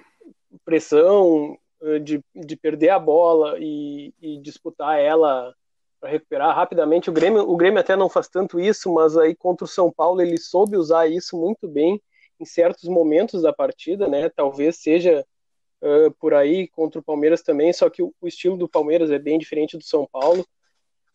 pressão, 0.65 1.57
uh, 1.81 1.99
de, 1.99 2.23
de 2.35 2.57
perder 2.57 2.91
a 2.91 2.99
bola 2.99 3.57
e, 3.59 4.13
e 4.21 4.39
disputar 4.41 5.01
ela 5.01 5.53
para 5.99 6.11
recuperar 6.11 6.55
rapidamente. 6.55 7.11
O 7.11 7.13
Grêmio, 7.13 7.43
o 7.49 7.57
Grêmio 7.57 7.81
até 7.81 7.97
não 7.97 8.09
faz 8.09 8.29
tanto 8.29 8.61
isso, 8.61 8.93
mas 8.93 9.17
aí 9.17 9.35
contra 9.35 9.65
o 9.65 9.69
São 9.69 9.91
Paulo 9.91 10.21
ele 10.23 10.39
soube 10.39 10.77
usar 10.77 11.09
isso 11.09 11.37
muito 11.37 11.67
bem 11.67 12.01
em 12.39 12.45
certos 12.45 12.89
momentos 12.89 13.43
da 13.43 13.53
partida, 13.53 14.09
né? 14.09 14.29
Talvez 14.31 14.77
seja 14.77 15.27
uh, 15.83 16.11
por 16.19 16.35
aí 16.35 16.69
contra 16.69 17.01
o 17.01 17.05
Palmeiras 17.05 17.43
também, 17.43 17.73
só 17.73 17.89
que 17.91 18.03
o, 18.03 18.13
estilo 18.25 18.57
do 18.57 18.69
Palmeiras 18.69 19.11
é 19.11 19.19
bem 19.19 19.39
diferente 19.39 19.77
do 19.77 19.85
São 19.85 20.07
Paulo, 20.11 20.47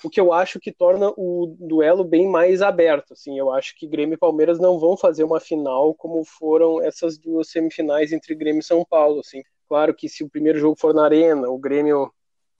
o 0.04 0.10
que 0.10 0.20
eu 0.20 0.34
acho 0.34 0.60
que 0.60 0.72
torna 0.72 1.10
o 1.16 1.56
duelo 1.60 2.04
bem 2.04 2.28
mais 2.28 2.62
aberto. 2.62 3.14
Assim, 3.14 3.40
eu 3.40 3.52
acho 3.52 3.76
que 3.78 3.88
Grêmio 3.88 4.16
e 4.16 4.18
Palmeiras 4.18 4.60
não 4.60 4.78
vão 4.78 4.98
fazer 4.98 5.24
uma 5.24 5.40
final 5.40 5.94
como 5.96 6.24
foram 6.26 6.82
essas 6.82 7.18
duas 7.18 7.50
semifinais 7.50 8.12
entre 8.12 8.36
Grêmio 8.36 8.60
e 8.60 8.64
São 8.64 8.86
Paulo. 8.86 9.22
Assim. 9.22 9.42
Claro 9.68 9.96
que 9.96 10.10
se 10.10 10.24
o 10.24 10.30
primeiro 10.30 10.60
jogo 10.60 10.78
for 10.80 10.94
na 10.94 11.06
Arena, 11.06 11.50
o 11.50 11.58
Grêmio 11.58 12.12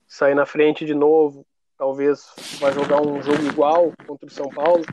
sair 0.08 0.34
na 0.34 0.46
frente 0.46 0.84
de 0.84 0.94
novo, 0.94 1.46
talvez 1.76 2.26
vai 2.58 2.72
jogar 2.72 3.00
um 3.02 3.22
jogo 3.22 3.42
igual 3.44 3.92
contra 4.06 4.26
o 4.26 4.32
São 4.32 4.48
Paulo. 4.48 4.84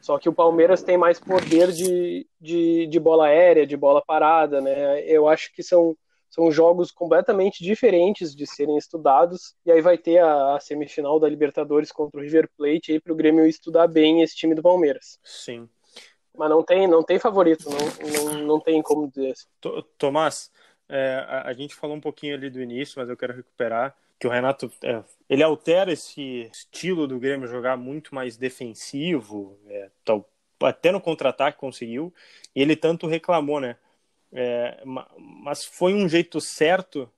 Só 0.00 0.18
que 0.18 0.28
o 0.28 0.32
Palmeiras 0.32 0.82
tem 0.82 0.98
mais 0.98 1.20
poder 1.20 1.70
de, 1.70 2.26
de, 2.40 2.88
de 2.88 3.00
bola 3.00 3.26
aérea, 3.26 3.66
de 3.66 3.76
bola 3.76 4.02
parada, 4.04 4.60
né? 4.60 5.00
Eu 5.04 5.28
acho 5.28 5.54
que 5.54 5.62
são 5.62 5.96
são 6.32 6.50
jogos 6.50 6.90
completamente 6.90 7.62
diferentes 7.62 8.34
de 8.34 8.46
serem 8.46 8.78
estudados. 8.78 9.54
E 9.66 9.70
aí 9.70 9.82
vai 9.82 9.98
ter 9.98 10.18
a, 10.18 10.56
a 10.56 10.60
semifinal 10.60 11.20
da 11.20 11.28
Libertadores 11.28 11.92
contra 11.92 12.18
o 12.18 12.22
River 12.22 12.48
Plate 12.56 12.92
aí 12.92 13.00
para 13.00 13.12
o 13.12 13.16
Grêmio 13.16 13.46
estudar 13.46 13.86
bem 13.86 14.22
esse 14.22 14.34
time 14.34 14.54
do 14.54 14.62
Palmeiras. 14.62 15.20
Sim. 15.22 15.68
Mas 16.34 16.48
não 16.48 16.62
tem, 16.62 16.88
não 16.88 17.02
tem 17.02 17.18
favorito, 17.18 17.68
não, 17.68 18.34
não, 18.34 18.46
não 18.46 18.60
tem 18.60 18.80
como 18.80 19.06
dizer. 19.10 19.34
Tomás, 19.98 20.50
é, 20.88 21.22
a, 21.28 21.48
a, 21.48 21.52
gente 21.52 21.74
falou 21.74 21.94
um 21.94 22.00
pouquinho 22.00 22.34
ali 22.34 22.48
do 22.48 22.62
início, 22.62 22.98
mas 22.98 23.10
eu 23.10 23.16
quero 23.16 23.34
recuperar 23.34 23.94
que 24.18 24.26
o 24.26 24.30
Renato 24.30 24.72
é, 24.82 25.04
ele 25.28 25.42
altera 25.42 25.92
esse 25.92 26.48
estilo 26.50 27.06
do 27.06 27.18
Grêmio 27.18 27.46
jogar 27.46 27.76
muito 27.76 28.14
mais 28.14 28.38
defensivo, 28.38 29.58
é, 29.68 29.90
tal, 30.02 30.26
até 30.62 30.90
no 30.90 31.00
contra-ataque 31.02 31.58
conseguiu, 31.58 32.14
e 32.56 32.62
ele 32.62 32.74
tanto 32.74 33.06
reclamou, 33.06 33.60
né? 33.60 33.76
É, 34.32 34.82
mas 34.84 35.64
foi 35.64 35.92
um 35.94 36.08
jeito 36.08 36.40
certo 36.40 37.10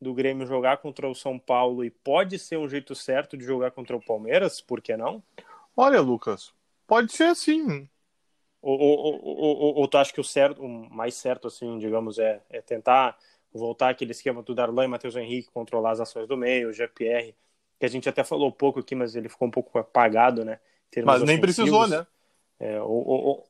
do 0.00 0.14
Grêmio 0.14 0.46
jogar 0.46 0.78
contra 0.78 1.08
o 1.08 1.14
São 1.14 1.38
Paulo 1.38 1.84
e 1.84 1.90
pode 1.90 2.38
ser 2.38 2.56
um 2.56 2.68
jeito 2.68 2.94
certo 2.94 3.36
de 3.36 3.44
jogar 3.44 3.72
contra 3.72 3.96
o 3.96 4.00
Palmeiras, 4.00 4.60
por 4.60 4.80
que 4.80 4.96
não? 4.96 5.22
Olha, 5.76 6.00
Lucas, 6.00 6.54
pode 6.86 7.12
ser 7.12 7.24
assim. 7.24 7.88
Ou, 8.62 8.78
ou, 8.78 9.24
ou, 9.24 9.74
ou 9.76 9.88
tu 9.88 9.98
acha 9.98 10.12
que 10.12 10.20
o 10.20 10.24
certo, 10.24 10.62
o 10.62 10.68
mais 10.68 11.14
certo, 11.14 11.48
assim, 11.48 11.78
digamos, 11.78 12.18
é, 12.18 12.40
é 12.48 12.60
tentar 12.60 13.18
voltar 13.52 13.90
aquele 13.90 14.12
esquema 14.12 14.42
do 14.42 14.54
Darlan 14.54 14.84
e 14.84 14.88
Matheus 14.88 15.16
Henrique, 15.16 15.50
controlar 15.50 15.92
as 15.92 16.00
ações 16.00 16.28
do 16.28 16.36
meio, 16.36 16.68
o 16.68 16.72
GPR, 16.72 17.34
que 17.78 17.86
a 17.86 17.88
gente 17.88 18.08
até 18.08 18.22
falou 18.22 18.52
pouco 18.52 18.80
aqui, 18.80 18.94
mas 18.94 19.16
ele 19.16 19.28
ficou 19.28 19.48
um 19.48 19.50
pouco 19.50 19.78
apagado, 19.78 20.44
né? 20.44 20.60
Mas 21.04 21.22
nem 21.22 21.40
precisou, 21.40 21.86
né? 21.86 22.06
É, 22.58 22.80
ou, 22.80 23.06
ou, 23.06 23.49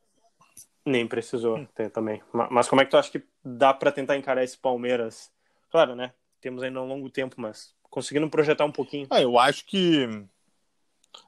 nem 0.85 1.07
precisou 1.07 1.59
hum. 1.59 1.67
também. 1.93 2.23
Mas 2.51 2.69
como 2.69 2.81
é 2.81 2.85
que 2.85 2.91
tu 2.91 2.97
acha 2.97 3.11
que 3.11 3.23
dá 3.45 3.73
para 3.73 3.93
tentar 3.93 4.17
encarar 4.17 4.45
esse 4.45 4.57
Palmeiras? 4.57 5.31
Claro, 5.71 5.95
né? 5.95 6.13
Temos 6.41 6.63
ainda 6.63 6.81
um 6.81 6.87
longo 6.87 7.11
tempo, 7.11 7.37
mas 7.39 7.75
conseguindo 7.83 8.29
projetar 8.31 8.65
um 8.65 8.73
pouquinho. 8.73 9.07
Ah, 9.11 9.21
eu 9.21 9.39
acho 9.39 9.67
que 9.67 10.09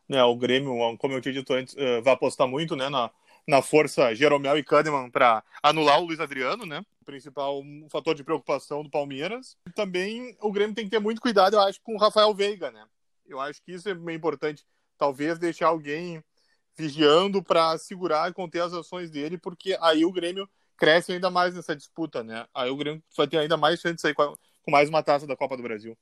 né, 0.08 0.22
o 0.22 0.36
Grêmio, 0.36 0.74
como 0.98 1.14
eu 1.14 1.20
tinha 1.20 1.34
dito 1.34 1.52
antes, 1.52 1.76
eh, 1.76 2.00
vai 2.00 2.14
apostar 2.14 2.46
muito 2.46 2.76
né, 2.76 2.88
na, 2.88 3.10
na 3.46 3.60
força 3.60 4.14
Jeromel 4.14 4.58
e 4.58 4.64
Kahneman 4.64 5.10
para 5.10 5.42
anular 5.62 6.00
o 6.00 6.04
Luiz 6.04 6.20
Adriano, 6.20 6.64
né? 6.64 6.84
O 7.00 7.04
principal 7.04 7.62
fator 7.90 8.14
de 8.14 8.24
preocupação 8.24 8.82
do 8.82 8.90
Palmeiras. 8.90 9.56
Também 9.74 10.36
o 10.40 10.52
Grêmio 10.52 10.74
tem 10.74 10.84
que 10.84 10.90
ter 10.90 11.00
muito 11.00 11.20
cuidado, 11.20 11.56
eu 11.56 11.60
acho, 11.60 11.80
com 11.82 11.94
o 11.94 11.98
Rafael 11.98 12.32
Veiga, 12.34 12.70
né? 12.70 12.84
Eu 13.26 13.40
acho 13.40 13.62
que 13.62 13.72
isso 13.72 13.88
é 13.88 13.94
bem 13.94 14.16
importante. 14.16 14.64
Talvez 14.96 15.38
deixar 15.38 15.68
alguém 15.68 16.22
vigiando 16.76 17.42
para 17.42 17.76
segurar 17.78 18.30
e 18.30 18.34
conter 18.34 18.62
as 18.62 18.72
ações 18.72 19.10
dele, 19.10 19.38
porque 19.38 19.76
aí 19.80 20.04
o 20.04 20.12
Grêmio 20.12 20.48
cresce 20.76 21.12
ainda 21.12 21.30
mais 21.30 21.54
nessa 21.54 21.76
disputa, 21.76 22.22
né? 22.22 22.46
Aí 22.54 22.70
o 22.70 22.76
Grêmio 22.76 23.02
vai 23.16 23.26
ter 23.28 23.38
ainda 23.38 23.56
mais 23.56 23.80
chance 23.80 23.96
de 23.96 24.00
sair 24.00 24.14
com 24.14 24.36
mais 24.68 24.88
uma 24.88 25.02
taça 25.02 25.26
da 25.26 25.36
Copa 25.36 25.56
do 25.56 25.62
Brasil. 25.62 25.96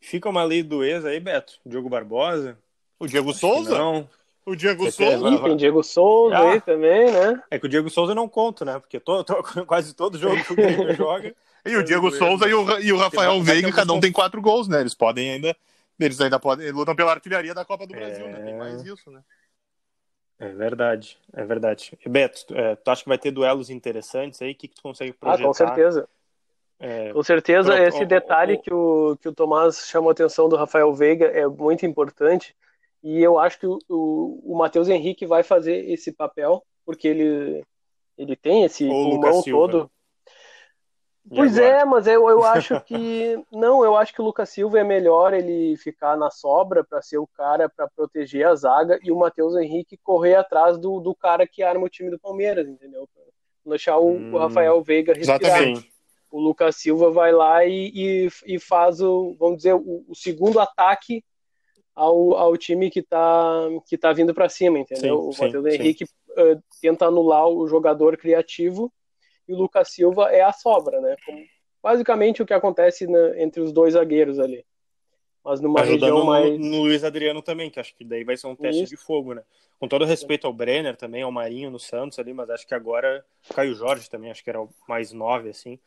Fica 0.00 0.28
uma 0.28 0.44
lei 0.44 0.62
do 0.62 0.82
ex 0.82 1.04
aí, 1.04 1.20
Beto. 1.20 1.54
Diogo 1.64 1.88
Barbosa. 1.88 2.58
O 2.98 3.06
Diego 3.06 3.30
Acho 3.30 3.40
Souza? 3.40 3.76
Não. 3.76 4.08
O 4.44 4.56
Diego 4.56 4.84
Você 4.84 5.04
Souza. 5.10 5.28
Ih, 5.28 5.42
tem 5.42 5.56
Diego 5.56 5.82
Souza 5.82 6.36
ah, 6.36 6.52
aí 6.52 6.60
também, 6.60 7.10
né? 7.12 7.42
É 7.50 7.58
que 7.58 7.66
o 7.66 7.68
Diego 7.68 7.90
Souza 7.90 8.12
eu 8.12 8.16
não 8.16 8.28
conto, 8.28 8.64
né? 8.64 8.78
Porque 8.78 8.98
tô, 8.98 9.22
tô 9.22 9.42
quase 9.66 9.94
todo 9.94 10.18
jogo 10.18 10.42
que 10.42 10.52
o 10.52 10.56
Grêmio 10.56 10.94
joga. 10.94 11.34
E 11.62 11.76
o 11.76 11.84
Diego 11.84 12.10
Souza 12.10 12.48
e 12.48 12.54
o, 12.54 12.78
e 12.78 12.90
o 12.90 12.96
Rafael 12.96 13.38
Veiga, 13.42 13.70
cada 13.70 13.92
um 13.92 14.00
tem 14.00 14.10
quatro 14.10 14.40
gols, 14.40 14.66
né? 14.66 14.80
Eles 14.80 14.94
podem 14.94 15.30
ainda. 15.30 15.54
Eles 15.98 16.18
ainda 16.18 16.40
podem. 16.40 16.64
Eles 16.64 16.74
lutam 16.74 16.96
pela 16.96 17.12
artilharia 17.12 17.52
da 17.52 17.66
Copa 17.66 17.86
do 17.86 17.92
Brasil, 17.92 18.24
é... 18.24 18.32
né? 18.32 18.40
Tem 18.40 18.56
mais 18.56 18.82
isso, 18.82 19.10
né? 19.10 19.20
É 20.40 20.48
verdade, 20.48 21.18
é 21.34 21.44
verdade. 21.44 21.92
E 22.04 22.08
Beto, 22.08 22.46
é, 22.56 22.74
tu 22.74 22.90
acha 22.90 23.02
que 23.02 23.08
vai 23.10 23.18
ter 23.18 23.30
duelos 23.30 23.68
interessantes 23.68 24.40
aí? 24.40 24.52
O 24.52 24.54
que, 24.54 24.68
que 24.68 24.74
tu 24.74 24.82
consegue 24.82 25.12
projetar? 25.12 25.42
Ah, 25.42 25.46
com 25.46 25.52
certeza. 25.52 26.08
É, 26.78 27.12
com 27.12 27.22
certeza, 27.22 27.74
pro... 27.74 27.82
esse 27.82 28.06
detalhe 28.06 28.56
que 28.56 28.72
o, 28.72 29.18
que 29.20 29.28
o 29.28 29.34
Tomás 29.34 29.86
chamou 29.86 30.08
a 30.08 30.12
atenção 30.12 30.48
do 30.48 30.56
Rafael 30.56 30.94
Veiga 30.94 31.26
é 31.26 31.46
muito 31.46 31.84
importante. 31.84 32.56
E 33.02 33.22
eu 33.22 33.38
acho 33.38 33.60
que 33.60 33.66
o, 33.66 33.78
o, 33.86 34.54
o 34.54 34.56
Matheus 34.56 34.88
Henrique 34.88 35.26
vai 35.26 35.42
fazer 35.42 35.90
esse 35.90 36.10
papel, 36.10 36.64
porque 36.86 37.06
ele, 37.06 37.62
ele 38.16 38.34
tem 38.34 38.64
esse 38.64 38.88
pulmão 38.88 39.42
todo. 39.42 39.90
Pois 41.28 41.58
é, 41.58 41.84
mas 41.84 42.06
eu, 42.06 42.28
eu 42.28 42.44
acho 42.44 42.80
que. 42.84 43.38
Não, 43.52 43.84
eu 43.84 43.96
acho 43.96 44.12
que 44.14 44.22
o 44.22 44.24
Lucas 44.24 44.48
Silva 44.48 44.80
é 44.80 44.84
melhor 44.84 45.34
ele 45.34 45.76
ficar 45.76 46.16
na 46.16 46.30
sobra 46.30 46.82
para 46.82 47.02
ser 47.02 47.18
o 47.18 47.26
cara 47.26 47.68
para 47.68 47.88
proteger 47.88 48.46
a 48.46 48.54
zaga 48.54 48.98
e 49.02 49.12
o 49.12 49.18
Matheus 49.18 49.54
Henrique 49.56 49.98
correr 49.98 50.34
atrás 50.34 50.78
do, 50.78 51.00
do 51.00 51.14
cara 51.14 51.46
que 51.46 51.62
arma 51.62 51.84
o 51.84 51.90
time 51.90 52.10
do 52.10 52.18
Palmeiras, 52.18 52.66
entendeu? 52.66 53.08
Pra 53.12 53.22
deixar 53.66 53.98
o, 53.98 54.10
hum, 54.10 54.34
o 54.34 54.38
Rafael 54.38 54.82
Veiga 54.82 55.12
respirar. 55.12 55.40
Exatamente. 55.42 55.90
O 56.30 56.40
Lucas 56.40 56.76
Silva 56.76 57.10
vai 57.10 57.32
lá 57.32 57.64
e, 57.64 57.90
e, 57.92 58.28
e 58.46 58.58
faz 58.58 59.00
o, 59.00 59.34
vamos 59.38 59.58
dizer, 59.58 59.74
o, 59.74 60.04
o, 60.08 60.14
segundo 60.14 60.60
ataque 60.60 61.24
ao, 61.94 62.36
ao 62.36 62.56
time 62.56 62.88
que 62.88 63.02
tá, 63.02 63.68
que 63.86 63.98
tá 63.98 64.12
vindo 64.12 64.32
para 64.32 64.48
cima, 64.48 64.78
entendeu? 64.78 65.32
Sim, 65.32 65.42
o 65.42 65.44
Matheus 65.44 65.66
Henrique 65.66 66.04
uh, 66.04 66.62
tenta 66.80 67.06
anular 67.06 67.48
o 67.48 67.66
jogador 67.66 68.16
criativo 68.16 68.92
e 69.50 69.52
o 69.52 69.56
Lucas 69.56 69.88
Silva 69.90 70.30
é 70.30 70.42
a 70.42 70.52
sobra, 70.52 71.00
né? 71.00 71.16
Como 71.26 71.44
basicamente 71.82 72.40
o 72.40 72.46
que 72.46 72.54
acontece 72.54 73.06
na, 73.06 73.40
entre 73.40 73.60
os 73.60 73.72
dois 73.72 73.94
zagueiros 73.94 74.38
ali. 74.38 74.64
Mas 75.44 75.60
numa 75.60 75.80
Ajudando 75.80 76.14
região 76.14 76.24
mais. 76.24 76.58
No, 76.58 76.66
no 76.66 76.82
Luiz 76.82 77.02
Adriano 77.02 77.42
também, 77.42 77.68
que 77.68 77.80
acho 77.80 77.94
que 77.96 78.04
daí 78.04 78.22
vai 78.22 78.36
ser 78.36 78.46
um 78.46 78.54
teste 78.54 78.84
Isso. 78.84 78.94
de 78.94 78.96
fogo, 78.96 79.34
né? 79.34 79.42
Com 79.78 79.88
todo 79.88 80.04
respeito 80.04 80.46
ao 80.46 80.52
Brenner 80.52 80.96
também, 80.96 81.22
ao 81.22 81.32
Marinho 81.32 81.70
no 81.70 81.78
Santos 81.78 82.18
ali, 82.18 82.32
mas 82.32 82.50
acho 82.50 82.66
que 82.66 82.74
agora. 82.74 83.24
Caio 83.54 83.74
Jorge 83.74 84.08
também, 84.08 84.30
acho 84.30 84.44
que 84.44 84.50
era 84.50 84.60
o 84.60 84.68
mais 84.86 85.12
nove, 85.12 85.48
assim. 85.48 85.78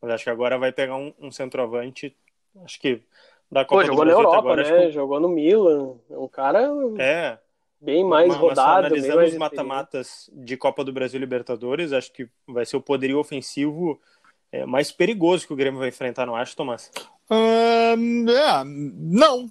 Mas 0.00 0.10
acho 0.12 0.24
que 0.24 0.30
agora 0.30 0.58
vai 0.58 0.72
pegar 0.72 0.96
um, 0.96 1.12
um 1.20 1.30
centroavante. 1.30 2.16
Acho 2.64 2.80
que 2.80 3.02
da 3.50 3.64
Copa 3.64 3.82
Pô, 3.82 3.86
jogou 3.86 4.04
na 4.04 4.12
Europa, 4.12 4.38
agora, 4.38 4.62
né? 4.62 4.86
Que... 4.86 4.92
Jogou 4.92 5.20
no 5.20 5.28
Milan. 5.28 5.94
É 6.10 6.16
um 6.16 6.26
cara. 6.26 6.66
É 6.98 7.38
bem 7.82 8.04
mais 8.04 8.28
mas, 8.28 8.36
rodado. 8.36 8.82
Mas 8.82 9.04
analisando 9.04 9.24
os 9.24 9.36
mata-matas 9.36 10.30
de 10.32 10.56
Copa 10.56 10.84
do 10.84 10.92
Brasil 10.92 11.18
Libertadores, 11.18 11.92
acho 11.92 12.12
que 12.12 12.28
vai 12.46 12.64
ser 12.64 12.76
o 12.76 12.82
poderio 12.82 13.18
ofensivo 13.18 14.00
é, 14.52 14.64
mais 14.64 14.92
perigoso 14.92 15.46
que 15.46 15.52
o 15.52 15.56
Grêmio 15.56 15.80
vai 15.80 15.88
enfrentar, 15.88 16.24
não 16.24 16.36
acho, 16.36 16.56
Tomás? 16.56 16.90
Uh, 17.28 18.30
é, 18.30 18.64
não. 18.64 19.50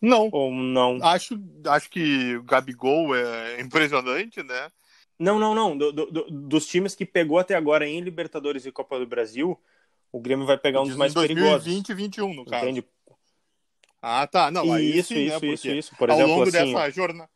Não. 0.00 0.28
Ou 0.30 0.52
não? 0.52 0.98
Acho, 1.02 1.40
acho 1.66 1.88
que 1.88 2.36
o 2.36 2.42
Gabigol 2.42 3.16
é 3.16 3.60
impressionante, 3.62 4.42
né? 4.42 4.70
Não, 5.18 5.38
não, 5.38 5.54
não. 5.54 5.76
Do, 5.76 5.92
do, 5.92 6.26
dos 6.30 6.66
times 6.66 6.94
que 6.94 7.06
pegou 7.06 7.38
até 7.38 7.54
agora 7.54 7.88
em 7.88 8.00
Libertadores 8.00 8.66
e 8.66 8.72
Copa 8.72 8.98
do 8.98 9.06
Brasil, 9.06 9.58
o 10.12 10.20
Grêmio 10.20 10.44
vai 10.44 10.58
pegar 10.58 10.82
um 10.82 10.86
dos 10.86 10.96
mais 10.96 11.14
2020 11.14 11.42
perigosos. 11.42 11.64
2020 11.64 11.88
e 11.88 11.94
2021, 11.94 12.34
no 12.34 12.44
caso. 12.44 12.64
Entende? 12.64 12.84
Ah, 14.02 14.26
tá. 14.26 14.50
Não, 14.50 14.70
aí 14.74 14.98
isso, 14.98 15.14
sim, 15.14 15.24
isso, 15.24 15.40
né? 15.40 15.52
isso, 15.52 15.68
isso. 15.68 15.96
Por 15.96 16.10
exemplo, 16.10 16.30
ao 16.30 16.38
longo 16.38 16.48
assim, 16.48 16.72
dessa 16.72 16.90
jornada 16.90 17.30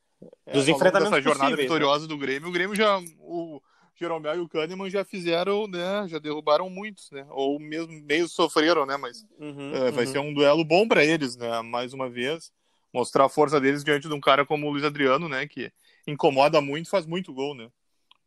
é, 0.46 0.52
dos 0.52 0.68
enfrentamentos 0.68 1.10
dessa 1.10 1.22
jornada 1.22 1.50
possíveis, 1.50 1.68
vitoriosa 1.68 2.02
né? 2.02 2.08
do 2.08 2.18
Grêmio, 2.18 2.48
o 2.48 2.52
Grêmio 2.52 2.74
já 2.74 2.98
o 3.20 3.60
Jeromel 4.00 4.36
e 4.36 4.40
o 4.40 4.48
Kahneman 4.48 4.88
já 4.88 5.04
fizeram, 5.04 5.66
né, 5.66 6.06
já 6.08 6.18
derrubaram 6.18 6.70
muitos, 6.70 7.10
né, 7.10 7.26
ou 7.28 7.60
mesmo 7.60 7.92
meio 8.04 8.26
sofreram, 8.26 8.86
né, 8.86 8.96
mas 8.96 9.26
uhum, 9.38 9.74
é, 9.74 9.90
vai 9.90 10.06
uhum. 10.06 10.12
ser 10.12 10.18
um 10.18 10.32
duelo 10.32 10.64
bom 10.64 10.88
para 10.88 11.04
eles, 11.04 11.36
né, 11.36 11.60
mais 11.60 11.92
uma 11.92 12.08
vez, 12.08 12.50
mostrar 12.94 13.26
a 13.26 13.28
força 13.28 13.60
deles 13.60 13.84
diante 13.84 14.08
de 14.08 14.14
um 14.14 14.20
cara 14.20 14.46
como 14.46 14.66
o 14.66 14.70
Luiz 14.70 14.84
Adriano, 14.84 15.28
né, 15.28 15.46
que 15.46 15.70
incomoda 16.06 16.60
muito, 16.62 16.88
faz 16.88 17.04
muito 17.04 17.32
gol, 17.34 17.54
né. 17.54 17.70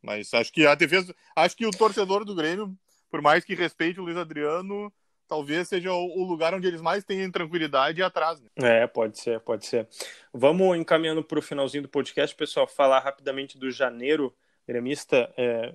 Mas 0.02 0.34
acho 0.34 0.52
que 0.52 0.68
a 0.68 0.76
defesa, 0.76 1.16
acho 1.36 1.56
que 1.56 1.66
o 1.66 1.72
torcedor 1.72 2.24
do 2.24 2.36
Grêmio, 2.36 2.78
por 3.10 3.22
mais 3.22 3.44
que 3.44 3.56
respeite 3.56 4.00
o 4.00 4.04
Luiz 4.04 4.18
Adriano, 4.18 4.94
talvez 5.34 5.68
seja 5.68 5.92
o 5.92 6.24
lugar 6.24 6.54
onde 6.54 6.68
eles 6.68 6.80
mais 6.80 7.04
têm 7.04 7.32
tranquilidade 7.32 8.00
e 8.00 8.04
atrás. 8.04 8.40
Né? 8.40 8.50
É, 8.58 8.86
pode 8.86 9.20
ser, 9.20 9.40
pode 9.40 9.66
ser. 9.66 9.88
Vamos 10.32 10.78
encaminhando 10.78 11.24
para 11.24 11.40
o 11.40 11.42
finalzinho 11.42 11.82
do 11.82 11.90
podcast, 11.90 12.36
pessoal, 12.36 12.68
falar 12.68 13.00
rapidamente 13.00 13.58
do 13.58 13.72
janeiro 13.72 14.32
gremista. 14.68 15.34
É... 15.36 15.74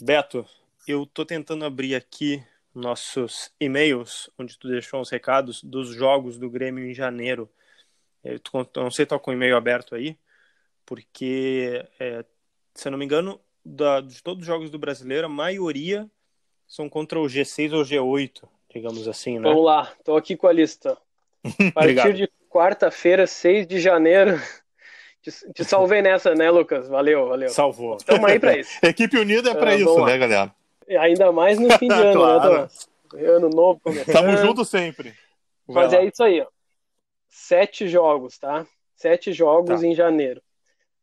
Beto, 0.00 0.44
eu 0.88 1.06
tô 1.06 1.24
tentando 1.24 1.64
abrir 1.64 1.94
aqui 1.94 2.42
nossos 2.74 3.52
e-mails, 3.60 4.28
onde 4.36 4.58
tu 4.58 4.66
deixou 4.66 5.00
os 5.00 5.10
recados 5.10 5.62
dos 5.62 5.94
jogos 5.94 6.36
do 6.36 6.50
Grêmio 6.50 6.84
em 6.84 6.92
janeiro. 6.92 7.48
Eu 8.24 8.40
não 8.74 8.90
sei 8.90 9.04
se 9.04 9.10
tá 9.10 9.18
com 9.18 9.30
o 9.30 9.34
e-mail 9.34 9.56
aberto 9.56 9.94
aí, 9.94 10.18
porque, 10.84 11.86
é, 12.00 12.24
se 12.74 12.88
eu 12.88 12.90
não 12.90 12.98
me 12.98 13.04
engano, 13.04 13.40
da, 13.64 14.00
de 14.00 14.20
todos 14.24 14.42
os 14.42 14.46
jogos 14.46 14.70
do 14.70 14.78
brasileiro, 14.78 15.26
a 15.26 15.30
maioria 15.30 16.10
são 16.72 16.88
contra 16.88 17.20
o 17.20 17.26
G6 17.26 17.74
ou 17.74 17.84
G8, 17.84 18.48
digamos 18.72 19.06
assim, 19.06 19.38
né? 19.38 19.48
Vamos 19.48 19.64
lá, 19.64 19.92
tô 20.04 20.16
aqui 20.16 20.36
com 20.36 20.46
a 20.46 20.52
lista. 20.52 20.96
A 21.44 21.72
partir 21.72 22.14
de 22.14 22.30
quarta-feira, 22.48 23.26
6 23.26 23.66
de 23.66 23.80
janeiro. 23.80 24.40
Te, 25.22 25.30
te, 25.52 25.64
salvei 25.64 26.02
nessa, 26.02 26.34
né, 26.34 26.50
Lucas? 26.50 26.88
Valeu, 26.88 27.28
valeu. 27.28 27.48
Salvou. 27.48 27.96
Estamos 27.96 28.28
aí 28.28 28.40
para 28.40 28.58
isso. 28.58 28.70
Equipe 28.82 29.16
unida 29.18 29.50
é 29.50 29.54
para 29.54 29.70
uh, 29.70 29.74
isso, 29.74 30.04
né, 30.04 30.18
galera? 30.18 30.54
Ainda 31.00 31.30
mais 31.30 31.58
no 31.58 31.70
fim 31.78 31.88
de 31.88 31.94
ano, 31.94 32.04
né, 32.04 32.12
claro. 32.14 32.42
né, 32.42 32.56
Tomás? 32.56 32.88
Ano 33.14 33.48
novo 33.50 33.80
começando. 33.80 34.12
Tamo 34.12 34.36
junto 34.38 34.64
sempre. 34.64 35.14
Mas 35.68 35.92
é 35.92 36.04
isso 36.04 36.22
aí, 36.24 36.40
ó. 36.40 36.46
Sete 37.28 37.86
jogos, 37.86 38.38
tá? 38.38 38.66
Sete 38.96 39.32
jogos 39.32 39.80
tá. 39.80 39.86
em 39.86 39.94
janeiro. 39.94 40.42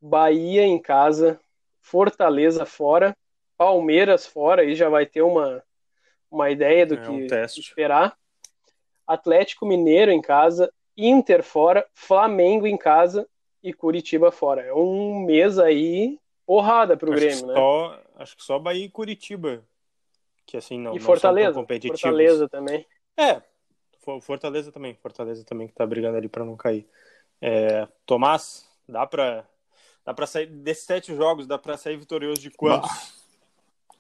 Bahia 0.02 0.64
em 0.64 0.80
casa, 0.80 1.40
Fortaleza 1.82 2.66
fora, 2.66 3.16
Palmeiras 3.58 4.26
fora, 4.26 4.62
aí 4.62 4.76
já 4.76 4.90
vai 4.90 5.06
ter 5.06 5.22
uma, 5.22 5.64
uma 6.32 6.50
ideia 6.50 6.86
do 6.86 6.96
é 6.96 6.98
que 6.98 7.10
um 7.10 7.20
esperar. 7.44 8.18
Atlético 9.06 9.66
Mineiro 9.66 10.12
em 10.12 10.22
casa, 10.22 10.72
Inter 10.96 11.44
fora, 11.44 11.88
Flamengo 11.94 12.68
em 12.68 12.78
casa 12.78 13.28
e 13.64 13.74
Curitiba 13.74 14.32
fora. 14.32 14.62
É 14.62 14.74
um 14.74 15.20
mês 15.26 15.58
aí 15.58 16.20
porrada 16.46 16.96
pro 16.96 17.12
acho 17.12 17.20
Grêmio, 17.20 17.48
né? 17.48 17.54
Só, 17.54 18.02
acho 18.16 18.38
que 18.38 18.44
só 18.44 18.60
Bahia 18.60 18.86
e 18.86 18.90
Curitiba. 18.90 19.64
Que 20.46 20.58
assim 20.58 20.80
não, 20.80 20.96
e 20.96 21.00
Fortaleza, 21.00 21.54
não 21.54 21.62
competitivos. 21.62 22.02
Fortaleza 22.02 22.50
também. 22.50 22.86
É, 23.18 23.42
Fortaleza 24.22 24.72
também. 24.72 24.96
Fortaleza 24.96 25.44
também 25.46 25.68
que 25.68 25.74
tá 25.74 25.86
brigando 25.86 26.18
ali 26.18 26.28
para 26.28 26.46
não 26.46 26.56
cair. 26.56 26.88
É, 27.42 27.88
Tomás, 28.06 28.68
dá 28.88 29.06
para 29.06 29.46
dá 30.04 30.14
para 30.14 30.26
sair 30.26 30.48
desses 30.48 30.86
sete 30.86 31.16
jogos, 31.16 31.46
dá 31.46 31.58
para 31.58 31.78
sair 31.78 31.98
vitorioso 31.98 32.42
de 32.42 32.50
quantos? 32.50 32.90
Bah. 32.90 33.19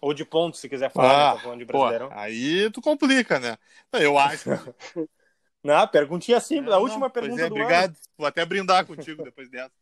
Ou 0.02 0.14
de 0.14 0.24
pontos, 0.24 0.60
se 0.60 0.70
quiser 0.70 0.90
falar, 0.90 1.32
ah, 1.44 1.48
né, 1.50 1.58
de 1.58 1.66
Brasileirão. 1.66 2.08
Pô, 2.08 2.16
aí 2.16 2.70
tu 2.72 2.82
complica, 2.82 3.40
né? 3.40 3.58
Eu 3.94 4.18
acho. 4.18 4.50
Não, 5.64 5.86
perguntinha 5.88 6.40
simples, 6.40 6.74
a 6.74 6.80
última 6.80 7.10
pergunta 7.10 7.42
é, 7.42 7.50
do 7.50 7.56
obrigado. 7.56 7.90
Ano. 7.90 7.98
Vou 8.18 8.28
até 8.28 8.46
brindar 8.46 8.86
contigo 8.86 9.24
depois 9.24 9.50
dessa. 9.50 9.74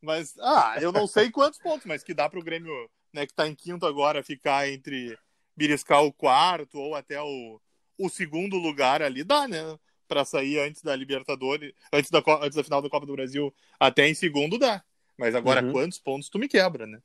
Mas, 0.00 0.36
ah, 0.38 0.76
eu 0.80 0.92
não 0.92 1.06
sei 1.06 1.30
quantos 1.30 1.60
pontos, 1.60 1.86
mas 1.86 2.02
que 2.02 2.12
dá 2.12 2.28
para 2.28 2.38
o 2.38 2.42
Grêmio, 2.42 2.72
né, 3.12 3.24
que 3.24 3.32
está 3.32 3.46
em 3.46 3.54
quinto 3.54 3.86
agora, 3.86 4.22
ficar 4.22 4.68
entre 4.68 5.16
beliscar 5.56 6.02
o 6.02 6.12
quarto 6.12 6.78
ou 6.78 6.94
até 6.94 7.20
o, 7.20 7.60
o 7.98 8.08
segundo 8.08 8.56
lugar 8.56 9.02
ali, 9.02 9.22
dá, 9.22 9.46
né? 9.46 9.78
Para 10.08 10.24
sair 10.24 10.58
antes 10.58 10.82
da 10.82 10.94
Libertadores, 10.94 11.72
antes 11.92 12.10
da, 12.10 12.22
antes 12.40 12.56
da 12.56 12.64
final 12.64 12.82
da 12.82 12.90
Copa 12.90 13.06
do 13.06 13.12
Brasil, 13.12 13.54
até 13.78 14.08
em 14.08 14.14
segundo 14.14 14.58
dá. 14.58 14.82
Mas 15.16 15.34
agora, 15.34 15.64
uhum. 15.64 15.72
quantos 15.72 15.98
pontos 15.98 16.28
tu 16.28 16.38
me 16.38 16.48
quebra, 16.48 16.86
né? 16.86 17.00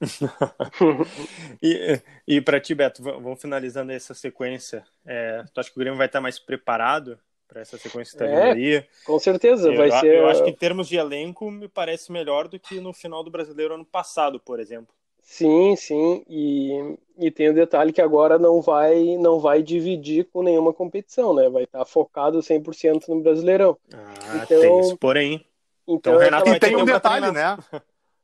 e 1.62 2.00
e 2.26 2.40
para 2.40 2.60
ti, 2.60 2.74
Beto, 2.74 3.02
vamos 3.02 3.40
finalizando 3.40 3.90
essa 3.92 4.14
sequência. 4.14 4.84
É, 5.04 5.44
tu 5.52 5.60
acha 5.60 5.70
que 5.70 5.76
o 5.76 5.80
Grêmio 5.80 5.98
vai 5.98 6.06
estar 6.06 6.20
mais 6.20 6.38
preparado 6.38 7.18
para 7.48 7.62
essa 7.62 7.78
sequência 7.78 8.12
que 8.12 8.18
tá 8.18 8.26
é, 8.26 8.52
aí? 8.52 8.84
Com 9.04 9.18
certeza, 9.18 9.70
eu, 9.70 9.76
vai 9.76 9.88
eu, 9.88 9.92
ser. 9.92 10.14
Eu 10.14 10.28
acho 10.28 10.44
que 10.44 10.50
em 10.50 10.54
termos 10.54 10.88
de 10.88 10.96
elenco 10.96 11.50
me 11.50 11.68
parece 11.68 12.12
melhor 12.12 12.46
do 12.46 12.60
que 12.60 12.80
no 12.80 12.92
final 12.92 13.24
do 13.24 13.30
Brasileiro 13.30 13.74
ano 13.74 13.84
passado, 13.84 14.38
por 14.38 14.60
exemplo. 14.60 14.94
Sim, 15.22 15.76
sim, 15.76 16.24
e, 16.26 16.96
e 17.18 17.30
tem 17.30 17.50
o 17.50 17.54
detalhe 17.54 17.92
que 17.92 18.00
agora 18.00 18.38
não 18.38 18.62
vai 18.62 19.18
não 19.18 19.38
vai 19.38 19.62
dividir 19.62 20.26
com 20.32 20.42
nenhuma 20.42 20.72
competição, 20.72 21.34
né? 21.34 21.50
Vai 21.50 21.64
estar 21.64 21.84
focado 21.84 22.38
100% 22.38 23.08
no 23.08 23.20
Brasileirão. 23.20 23.76
Ah, 23.92 24.42
então, 24.44 24.60
tem 24.60 24.80
isso, 24.80 24.96
porém. 24.96 25.44
Então, 25.86 26.14
então 26.14 26.18
Renato, 26.18 26.48
e 26.48 26.58
tem 26.58 26.76
um 26.76 26.84
detalhe, 26.84 27.30
né? 27.30 27.58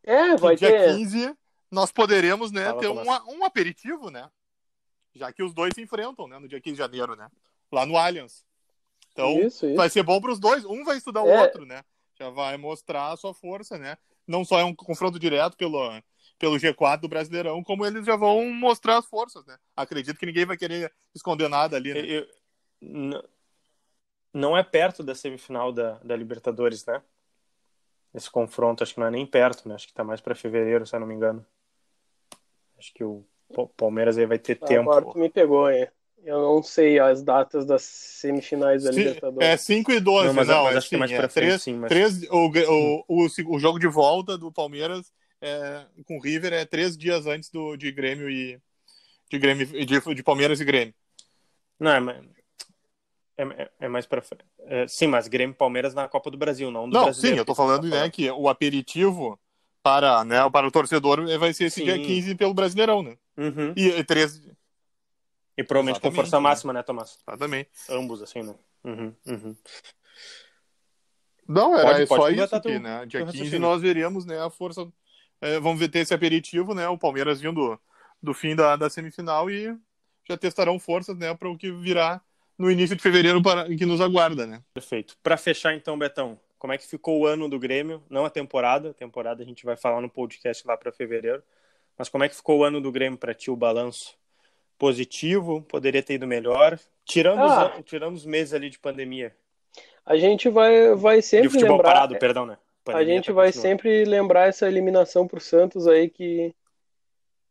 É, 0.02 0.36
vai 0.36 0.56
dia 0.56 0.70
ter. 0.70 0.96
15 0.96 1.34
nós 1.74 1.92
poderemos, 1.92 2.52
né, 2.52 2.72
ter 2.74 2.88
um, 2.88 3.02
um 3.02 3.44
aperitivo, 3.44 4.10
né? 4.10 4.30
Já 5.14 5.32
que 5.32 5.42
os 5.42 5.52
dois 5.52 5.72
se 5.74 5.82
enfrentam, 5.82 6.26
né, 6.26 6.38
no 6.38 6.48
dia 6.48 6.60
15 6.60 6.74
de 6.74 6.78
janeiro, 6.78 7.16
né? 7.16 7.28
Lá 7.70 7.84
no 7.84 7.96
Allianz. 7.96 8.44
Então, 9.12 9.38
isso, 9.40 9.66
isso. 9.66 9.76
vai 9.76 9.90
ser 9.90 10.02
bom 10.02 10.20
para 10.20 10.32
os 10.32 10.40
dois. 10.40 10.64
Um 10.64 10.84
vai 10.84 10.96
estudar 10.96 11.22
o 11.22 11.28
é. 11.28 11.42
outro, 11.42 11.64
né? 11.66 11.84
Já 12.18 12.30
vai 12.30 12.56
mostrar 12.56 13.12
a 13.12 13.16
sua 13.16 13.34
força, 13.34 13.78
né? 13.78 13.96
Não 14.26 14.44
só 14.44 14.58
é 14.58 14.64
um 14.64 14.74
confronto 14.74 15.18
direto 15.18 15.56
pelo, 15.56 15.78
pelo 16.38 16.56
G4 16.56 17.00
do 17.00 17.08
Brasileirão, 17.08 17.62
como 17.62 17.84
eles 17.84 18.06
já 18.06 18.16
vão 18.16 18.48
mostrar 18.50 18.98
as 18.98 19.06
forças, 19.06 19.44
né? 19.46 19.56
Acredito 19.76 20.18
que 20.18 20.26
ninguém 20.26 20.46
vai 20.46 20.56
querer 20.56 20.92
esconder 21.14 21.48
nada 21.48 21.76
ali, 21.76 21.92
né? 21.92 22.00
Eu, 22.00 22.28
eu, 22.80 23.24
não 24.32 24.56
é 24.56 24.62
perto 24.62 25.02
da 25.02 25.14
semifinal 25.14 25.72
da, 25.72 25.98
da 25.98 26.16
Libertadores, 26.16 26.84
né? 26.86 27.00
Esse 28.12 28.30
confronto, 28.30 28.82
acho 28.82 28.94
que 28.94 29.00
não 29.00 29.06
é 29.06 29.10
nem 29.10 29.26
perto, 29.26 29.68
né? 29.68 29.74
Acho 29.74 29.86
que 29.86 29.94
tá 29.94 30.04
mais 30.04 30.20
para 30.20 30.34
fevereiro, 30.34 30.86
se 30.86 30.94
eu 30.94 31.00
não 31.00 31.06
me 31.06 31.14
engano. 31.14 31.44
Acho 32.84 32.92
que 32.92 33.02
o 33.02 33.24
Palmeiras 33.76 34.18
aí 34.18 34.26
vai 34.26 34.38
ter 34.38 34.58
ah, 34.60 34.66
tempo. 34.66 34.90
Agora 34.90 35.06
tu 35.06 35.18
me 35.18 35.30
pegou, 35.30 35.70
hein? 35.70 35.88
Eu 36.22 36.40
não 36.40 36.62
sei 36.62 36.98
as 36.98 37.22
datas 37.22 37.66
das 37.66 37.82
semifinais 37.82 38.84
da 38.84 38.90
Libertadores. 38.90 39.48
É 39.48 39.56
5 39.56 39.92
e 39.92 40.00
12, 40.00 40.26
não, 40.26 40.34
mas, 40.34 40.48
não 40.48 40.64
mas 40.64 40.74
é 40.74 40.78
acho 40.78 40.88
que 40.88 40.96
mais 40.96 41.10
é 41.10 41.16
pra 41.18 41.28
frente, 41.28 41.46
três, 41.46 41.62
sim. 41.62 41.74
Mas... 41.74 41.88
Três, 41.88 42.22
o, 42.30 42.48
o, 42.48 43.04
o, 43.08 43.26
o, 43.54 43.58
jogo 43.58 43.78
de 43.78 43.86
volta 43.86 44.38
do 44.38 44.50
Palmeiras 44.50 45.12
é, 45.40 45.84
com 46.06 46.16
o 46.16 46.20
River 46.20 46.52
é 46.54 46.64
três 46.64 46.96
dias 46.96 47.26
antes 47.26 47.50
do, 47.50 47.76
de 47.76 47.92
Grêmio 47.92 48.30
e 48.30 48.58
de, 49.30 49.38
Grêmio, 49.38 49.66
de, 49.66 50.14
de 50.14 50.22
Palmeiras 50.22 50.60
e 50.60 50.64
Grêmio. 50.64 50.94
Não, 51.78 52.10
é, 52.10 53.42
é, 53.42 53.70
é 53.80 53.88
mais 53.88 54.06
pra 54.06 54.22
frente. 54.22 54.44
É, 54.66 54.88
sim, 54.88 55.06
mas 55.06 55.28
Grêmio 55.28 55.52
e 55.52 55.58
Palmeiras 55.58 55.92
na 55.92 56.08
Copa 56.08 56.30
do 56.30 56.38
Brasil, 56.38 56.70
não 56.70 56.88
do 56.88 56.94
Não, 56.94 57.12
sim, 57.12 57.34
eu 57.34 57.44
tô 57.44 57.54
falando, 57.54 57.86
né, 57.86 58.08
que 58.08 58.30
o 58.30 58.48
aperitivo 58.48 59.38
para, 59.84 60.24
né, 60.24 60.38
para 60.50 60.66
o 60.66 60.70
torcedor 60.70 61.26
vai 61.38 61.52
ser 61.52 61.64
esse 61.64 61.80
sim. 61.80 61.84
dia 61.84 61.98
15 61.98 62.34
pelo 62.36 62.54
Brasileirão, 62.54 63.02
né? 63.02 63.18
Uhum. 63.36 63.74
E, 63.76 63.90
e 63.90 64.02
três. 64.02 64.40
E 65.56 65.62
provavelmente 65.62 65.96
Exatamente, 65.96 66.00
com 66.00 66.10
força 66.10 66.36
né? 66.38 66.42
máxima, 66.42 66.72
né, 66.72 66.82
Tomás? 66.82 67.18
Exatamente. 67.28 67.70
Ambos, 67.90 68.22
assim, 68.22 68.42
né? 68.42 68.54
Uhum, 68.82 69.14
uhum. 69.26 69.56
Não, 71.46 71.78
era 71.78 72.06
pode, 72.06 72.22
só 72.22 72.30
isso 72.30 72.56
aqui, 72.56 72.78
né? 72.78 73.04
Dia 73.04 73.26
15 73.26 73.58
nós 73.58 73.82
veríamos, 73.82 74.24
né, 74.24 74.42
a 74.42 74.48
força. 74.48 74.90
É, 75.38 75.60
vamos 75.60 75.78
ver 75.78 75.88
ter 75.88 75.98
esse 75.98 76.14
aperitivo, 76.14 76.74
né? 76.74 76.88
O 76.88 76.96
Palmeiras 76.96 77.38
vindo 77.38 77.78
do 78.22 78.32
fim 78.32 78.56
da, 78.56 78.76
da 78.76 78.88
semifinal 78.88 79.50
e 79.50 79.76
já 80.26 80.38
testarão 80.38 80.78
forças, 80.78 81.18
né, 81.18 81.34
para 81.34 81.50
o 81.50 81.58
que 81.58 81.70
virá 81.70 82.22
no 82.56 82.70
início 82.70 82.96
de 82.96 83.02
fevereiro 83.02 83.42
para 83.42 83.66
que 83.66 83.84
nos 83.84 84.00
aguarda, 84.00 84.46
né? 84.46 84.62
Perfeito. 84.72 85.14
Para 85.22 85.36
fechar 85.36 85.74
então, 85.74 85.98
Betão, 85.98 86.40
como 86.64 86.72
é 86.72 86.78
que 86.78 86.86
ficou 86.86 87.20
o 87.20 87.26
ano 87.26 87.46
do 87.46 87.58
Grêmio? 87.58 88.02
Não 88.08 88.24
a 88.24 88.30
temporada, 88.30 88.88
a 88.88 88.94
temporada 88.94 89.42
a 89.42 89.44
gente 89.44 89.66
vai 89.66 89.76
falar 89.76 90.00
no 90.00 90.08
podcast 90.08 90.66
lá 90.66 90.78
para 90.78 90.90
fevereiro. 90.90 91.42
Mas 91.94 92.08
como 92.08 92.24
é 92.24 92.28
que 92.28 92.34
ficou 92.34 92.60
o 92.60 92.64
ano 92.64 92.80
do 92.80 92.90
Grêmio 92.90 93.18
para 93.18 93.34
ti, 93.34 93.50
o 93.50 93.56
balanço? 93.56 94.16
Positivo? 94.78 95.60
Poderia 95.68 96.02
ter 96.02 96.14
ido 96.14 96.26
melhor? 96.26 96.80
Tirando, 97.04 97.40
ah, 97.40 97.76
os, 97.78 97.84
tirando 97.84 98.14
os 98.14 98.24
meses 98.24 98.54
ali 98.54 98.70
de 98.70 98.78
pandemia. 98.78 99.36
A 100.06 100.16
gente 100.16 100.48
vai, 100.48 100.94
vai 100.94 101.20
sempre 101.20 101.48
de 101.48 101.52
futebol 101.52 101.76
lembrar... 101.76 101.92
parado, 101.92 102.18
perdão, 102.18 102.46
né? 102.46 102.56
Pandemia 102.82 103.12
a 103.12 103.16
gente 103.16 103.26
tá 103.26 103.32
vai 103.34 103.52
sempre 103.52 104.02
lembrar 104.06 104.48
essa 104.48 104.66
eliminação 104.66 105.28
pro 105.28 105.40
Santos 105.40 105.86
aí 105.86 106.08
que, 106.08 106.54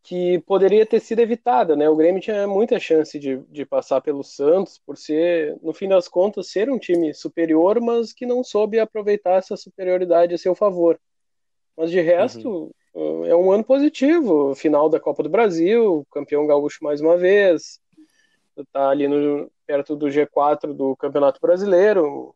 que 0.04 0.40
poderia 0.40 0.86
ter 0.86 1.00
sido 1.00 1.20
evitada, 1.20 1.76
né? 1.76 1.90
O 1.90 1.96
Grêmio 1.96 2.22
tinha 2.22 2.46
muita 2.46 2.80
chance 2.80 3.18
de, 3.18 3.38
de 3.50 3.66
passar 3.66 4.02
pelo 4.02 4.24
Santos 4.24 4.78
por 4.86 4.98
ser, 4.98 5.58
no 5.62 5.74
fim 5.74 5.88
das 5.88 6.08
contas, 6.10 6.52
ser 6.52 6.70
um 6.70 6.78
time 6.78 7.14
superior, 7.14 7.80
mas 7.80 8.12
que 8.12 8.26
não 8.26 8.44
soube 8.44 8.80
aproveitar 8.80 9.38
essa 9.38 9.56
superioridade 9.56 10.34
a 10.34 10.38
seu 10.38 10.54
favor. 10.54 11.00
Mas 11.78 11.90
de 11.90 12.02
resto, 12.02 12.50
uhum 12.50 12.72
é 13.26 13.36
um 13.36 13.52
ano 13.52 13.64
positivo. 13.64 14.54
Final 14.56 14.90
da 14.90 15.00
Copa 15.00 15.24
do 15.24 15.30
Brasil, 15.30 16.06
campeão 16.12 16.46
gaúcho 16.46 16.84
mais 16.84 17.02
uma 17.02 17.18
vez, 17.18 17.80
tá 18.72 18.90
ali 18.90 19.08
no, 19.08 19.52
perto 19.66 19.96
do 19.96 20.08
G4 20.08 20.74
do 20.74 20.96
Campeonato 20.96 21.40
Brasileiro. 21.42 22.36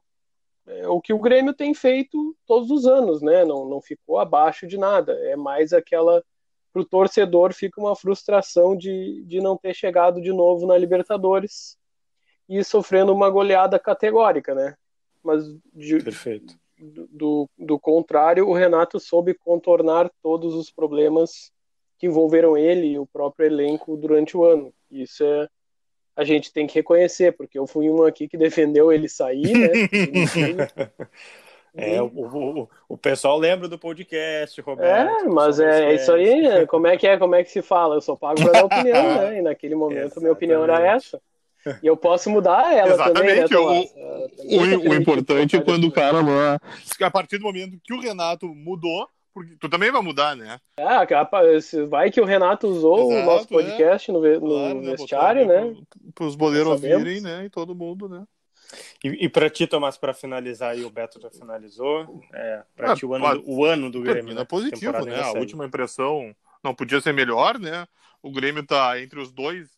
É 0.66 0.88
o 0.88 1.00
que 1.00 1.14
o 1.14 1.20
Grêmio 1.20 1.54
tem 1.54 1.74
feito 1.74 2.36
todos 2.46 2.70
os 2.72 2.86
anos, 2.86 3.22
né? 3.22 3.46
Não, 3.46 3.66
não 3.70 3.82
ficou 3.82 4.20
abaixo 4.20 4.68
de 4.68 4.78
nada. 4.78 5.14
É 5.30 5.36
mais 5.36 5.72
aquela. 5.72 6.24
Para 6.72 6.82
o 6.82 6.86
torcedor 6.86 7.54
fica 7.54 7.80
uma 7.82 7.96
frustração 7.96 8.76
de, 8.76 9.24
de 9.26 9.40
não 9.42 9.58
ter 9.58 9.74
chegado 9.74 10.22
de 10.22 10.32
novo 10.32 10.68
na 10.68 10.78
Libertadores 10.78 11.78
e 12.48 12.64
sofrendo 12.64 13.14
uma 13.14 13.30
goleada 13.30 13.80
categórica, 13.80 14.54
né? 14.54 14.76
Mas 15.24 15.44
de, 15.74 16.04
Perfeito 16.04 16.58
do, 16.80 17.50
do 17.58 17.80
contrário, 17.80 18.48
o 18.48 18.54
Renato 18.54 19.00
soube 19.00 19.34
contornar 19.34 20.12
todos 20.22 20.54
os 20.54 20.72
problemas 20.72 21.52
que 21.98 22.06
envolveram 22.06 22.56
ele 22.56 22.88
e 22.88 23.00
o 23.00 23.08
próprio 23.08 23.48
elenco 23.48 23.98
durante 23.98 24.38
o 24.38 24.44
ano. 24.44 24.74
Isso 24.90 25.24
é 25.24 25.48
a 26.16 26.24
gente 26.24 26.52
tem 26.52 26.66
que 26.66 26.74
reconhecer, 26.74 27.32
porque 27.34 27.60
eu 27.60 27.68
fui 27.68 27.92
um 27.92 28.04
aqui 28.04 28.28
que 28.28 28.38
defendeu 28.38 28.92
ele 28.92 29.08
sair, 29.08 29.54
né? 29.54 29.70
É, 31.78 32.02
o, 32.02 32.08
o, 32.08 32.70
o 32.90 32.98
pessoal 32.98 33.38
lembra 33.38 33.68
do 33.68 33.78
podcast, 33.78 34.60
Roberto. 34.62 35.26
É, 35.26 35.30
mas 35.30 35.60
é, 35.60 35.92
é, 35.92 35.96
isso 35.96 36.12
aí, 36.12 36.66
como 36.66 36.88
é 36.88 36.98
que 36.98 37.06
é, 37.06 37.18
como 37.18 37.36
é 37.36 37.44
que 37.44 37.52
se 37.52 37.62
fala? 37.62 37.96
Eu 37.96 38.02
só 38.02 38.16
pago 38.16 38.42
para 38.42 38.52
dar 38.52 38.66
opinião, 38.66 39.16
né? 39.16 39.38
E 39.38 39.42
naquele 39.44 39.76
momento 39.76 40.18
a 40.18 40.20
minha 40.20 40.34
opinião 40.34 40.64
era 40.64 40.86
essa. 40.86 41.22
E 41.84 41.88
eu 41.88 41.96
posso 41.98 42.30
mudar 42.30 42.74
ela 42.74 42.94
Exatamente. 42.94 43.50
também, 43.50 43.90
né, 43.90 43.94
o, 44.48 44.88
o, 44.88 44.90
o 44.90 44.96
importante 44.96 45.56
é 45.58 45.62
quando 45.62 45.86
o 45.86 45.92
cara 45.92 46.22
lá. 46.22 46.60
A 47.02 47.12
partir 47.12 47.38
do 47.38 47.44
momento 47.44 47.78
que 47.84 47.94
o 47.94 48.00
Renato 48.00 48.48
mudou, 48.48 49.08
porque 49.34 49.56
tu 49.60 49.70
também 49.70 49.92
vai 49.92 50.02
mudar, 50.02 50.36
né? 50.36 50.60
Ah, 50.80 51.06
vai 51.90 52.10
que 52.10 52.20
o 52.20 52.26
Renato 52.26 52.68
usou 52.68 53.12
Exato, 53.12 53.22
o 53.22 53.26
nosso 53.26 53.46
é. 53.46 53.48
podcast 53.48 54.10
é. 54.10 54.14
no, 54.14 54.20
no 54.22 54.40
claro, 54.40 54.82
né, 54.82 54.92
vestiário, 54.92 55.46
né? 55.46 55.76
Para 56.16 56.26
os 56.26 56.36
boleiros 56.36 56.72
ouvirem, 56.72 57.22
né? 57.22 57.46
E 57.46 57.50
todo 57.50 57.76
mundo, 57.76 58.10
né? 58.10 58.24
E, 59.04 59.26
e 59.26 59.30
para 59.30 59.50
ti, 59.50 59.68
Tomás, 59.68 59.98
para 59.98 60.14
finalizar 60.14 60.72
aí, 60.72 60.84
o 60.84 60.90
Beto 60.90 61.20
já 61.20 61.30
finalizou. 61.30 62.22
É, 62.34 62.64
para 62.76 62.92
ah, 62.92 62.96
ti, 62.96 63.06
o 63.06 63.14
ano, 63.14 63.42
do, 63.42 63.50
o 63.50 63.66
ano 63.66 63.92
do 63.92 64.02
Grêmio. 64.02 64.34
Né? 64.34 64.42
É 64.42 64.46
positivo, 64.46 65.06
né? 65.06 65.22
A 65.22 65.32
última 65.32 65.66
impressão 65.66 66.36
não 66.64 66.74
podia 66.74 67.00
ser 67.02 67.14
melhor, 67.14 67.60
né? 67.60 67.88
O 68.22 68.32
Grêmio 68.32 68.66
tá 68.66 69.00
entre 69.02 69.20
os 69.20 69.32
dois 69.32 69.70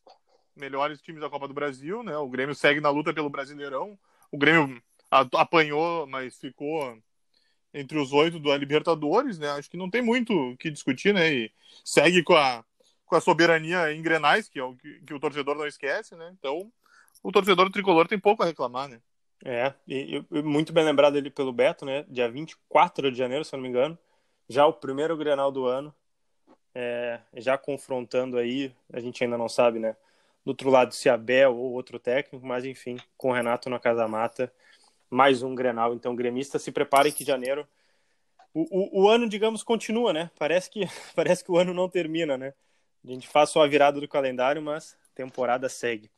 melhores 0.56 1.02
times 1.02 1.21
da 1.21 1.30
Copa 1.30 1.47
do 1.47 1.54
Brasil, 1.54 2.04
né? 2.04 2.17
O 2.17 2.28
Grêmio 2.28 2.56
segue 2.56 2.82
na 2.82 2.89
luta 2.89 3.13
pelo 3.13 3.30
Brasileirão. 3.30 3.97
O 4.32 4.38
Grêmio 4.38 4.82
apanhou, 5.12 6.06
mas 6.08 6.38
ficou 6.38 6.97
entre 7.73 7.97
os 7.97 8.12
oito 8.12 8.39
da 8.39 8.58
Libertadores, 8.58 9.38
né? 9.38 9.49
Acho 9.52 9.69
que 9.69 9.78
não 9.78 9.89
tem 9.89 10.02
muito 10.02 10.34
o 10.34 10.58
que 10.58 10.69
discutir, 10.69 11.13
né? 11.13 11.32
E 11.32 11.52
segue 11.84 12.23
com 12.23 12.36
a, 12.36 12.63
com 13.06 13.15
a 13.15 13.21
soberania 13.21 13.93
em 13.93 14.02
Grenais, 14.02 14.49
que 14.49 14.60
é 14.60 14.63
o 14.63 14.75
que, 14.75 15.02
que 15.02 15.13
o 15.13 15.19
torcedor 15.19 15.56
não 15.56 15.67
esquece, 15.67 16.15
né? 16.15 16.34
Então, 16.38 16.71
o 17.23 17.32
torcedor 17.32 17.69
tricolor 17.71 18.08
tem 18.08 18.19
pouco 18.19 18.43
a 18.43 18.45
reclamar, 18.45 18.88
né? 18.88 19.01
É, 19.43 19.73
e, 19.88 20.25
e, 20.32 20.41
muito 20.41 20.73
bem 20.73 20.84
lembrado 20.84 21.17
ele 21.17 21.29
pelo 21.29 21.53
Beto, 21.53 21.86
né? 21.86 22.05
Dia 22.10 22.29
24 22.29 23.12
de 23.12 23.17
janeiro, 23.17 23.45
se 23.45 23.53
eu 23.53 23.58
não 23.58 23.63
me 23.63 23.69
engano. 23.69 23.97
Já 24.47 24.65
o 24.65 24.73
primeiro 24.73 25.15
Grenal 25.17 25.51
do 25.51 25.65
ano. 25.65 25.93
É, 26.73 27.19
já 27.36 27.58
confrontando 27.58 28.38
aí, 28.38 28.73
a 28.93 28.99
gente 28.99 29.23
ainda 29.23 29.38
não 29.38 29.49
sabe, 29.49 29.79
né? 29.79 29.95
Do 30.45 30.49
outro 30.49 30.69
lado, 30.69 30.93
se 30.93 31.10
Abel 31.10 31.55
ou 31.55 31.71
outro 31.73 31.99
técnico, 31.99 32.45
mas 32.45 32.65
enfim, 32.65 32.97
com 33.17 33.29
o 33.29 33.34
Renato 33.34 33.69
na 33.69 33.79
Casa 33.79 34.08
Mata, 34.08 34.51
mais 35.10 35.41
um 35.41 35.55
Grenal. 35.55 35.93
Então, 35.93 36.15
gremista, 36.15 36.60
se 36.60 36.71
preparem 36.71 37.12
que 37.12 37.23
janeiro. 37.23 37.67
O, 38.53 39.01
o, 39.01 39.03
o, 39.03 39.10
ano, 39.10 39.27
digamos, 39.27 39.63
continua, 39.63 40.13
né? 40.13 40.32
Parece 40.38 40.69
que, 40.69 40.82
parece 41.15 41.43
que 41.43 41.51
o 41.51 41.58
ano 41.58 41.73
não 41.73 41.89
termina, 41.89 42.38
né? 42.38 42.53
A 43.03 43.08
gente 43.08 43.27
faz 43.27 43.49
só 43.49 43.63
a 43.63 43.67
virada 43.67 43.99
do 43.99 44.08
calendário, 44.08 44.62
mas 44.62 44.97
temporada 45.15 45.69
segue. 45.69 46.10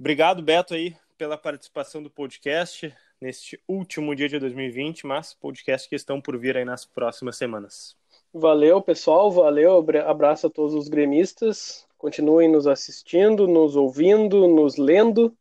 Obrigado, 0.00 0.42
Beto, 0.42 0.72
aí, 0.72 0.96
pela 1.18 1.36
participação 1.36 2.02
do 2.02 2.08
podcast 2.08 2.90
neste 3.20 3.60
último 3.68 4.16
dia 4.16 4.30
de 4.30 4.38
2020, 4.38 5.06
mas 5.06 5.34
podcast 5.34 5.86
que 5.86 5.94
estão 5.94 6.22
por 6.22 6.38
vir 6.38 6.56
aí 6.56 6.64
nas 6.64 6.86
próximas 6.86 7.36
semanas. 7.36 7.94
Valeu, 8.32 8.80
pessoal, 8.80 9.30
valeu, 9.30 9.84
abraço 10.06 10.46
a 10.46 10.50
todos 10.50 10.72
os 10.72 10.88
gremistas. 10.88 11.86
Continuem 11.98 12.50
nos 12.50 12.66
assistindo, 12.66 13.46
nos 13.46 13.76
ouvindo, 13.76 14.48
nos 14.48 14.78
lendo 14.78 15.36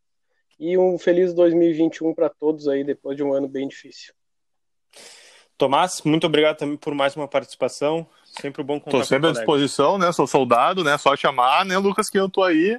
e 0.59 0.77
um 0.77 0.99
feliz 0.99 1.33
2021 1.33 2.13
para 2.13 2.27
todos 2.27 2.67
aí 2.67 2.83
depois 2.83 3.15
de 3.15 3.23
um 3.23 3.31
ano 3.31 3.47
bem 3.47 3.65
difícil. 3.65 4.13
Tomás, 5.57 6.01
muito 6.03 6.27
obrigado 6.27 6.57
também 6.57 6.75
por 6.75 6.93
mais 6.93 7.15
uma 7.15 7.29
participação. 7.29 8.05
Sempre 8.25 8.61
bom 8.61 8.77
contar 8.77 8.97
Tô 8.97 9.05
sempre 9.05 9.29
à 9.29 9.31
disposição, 9.31 9.97
né? 9.97 10.11
Sou 10.11 10.27
soldado, 10.27 10.83
né? 10.83 10.97
Só 10.97 11.15
chamar, 11.15 11.63
né, 11.63 11.77
Lucas, 11.77 12.09
que 12.09 12.19
eu 12.19 12.27
tô 12.27 12.43
aí. 12.43 12.77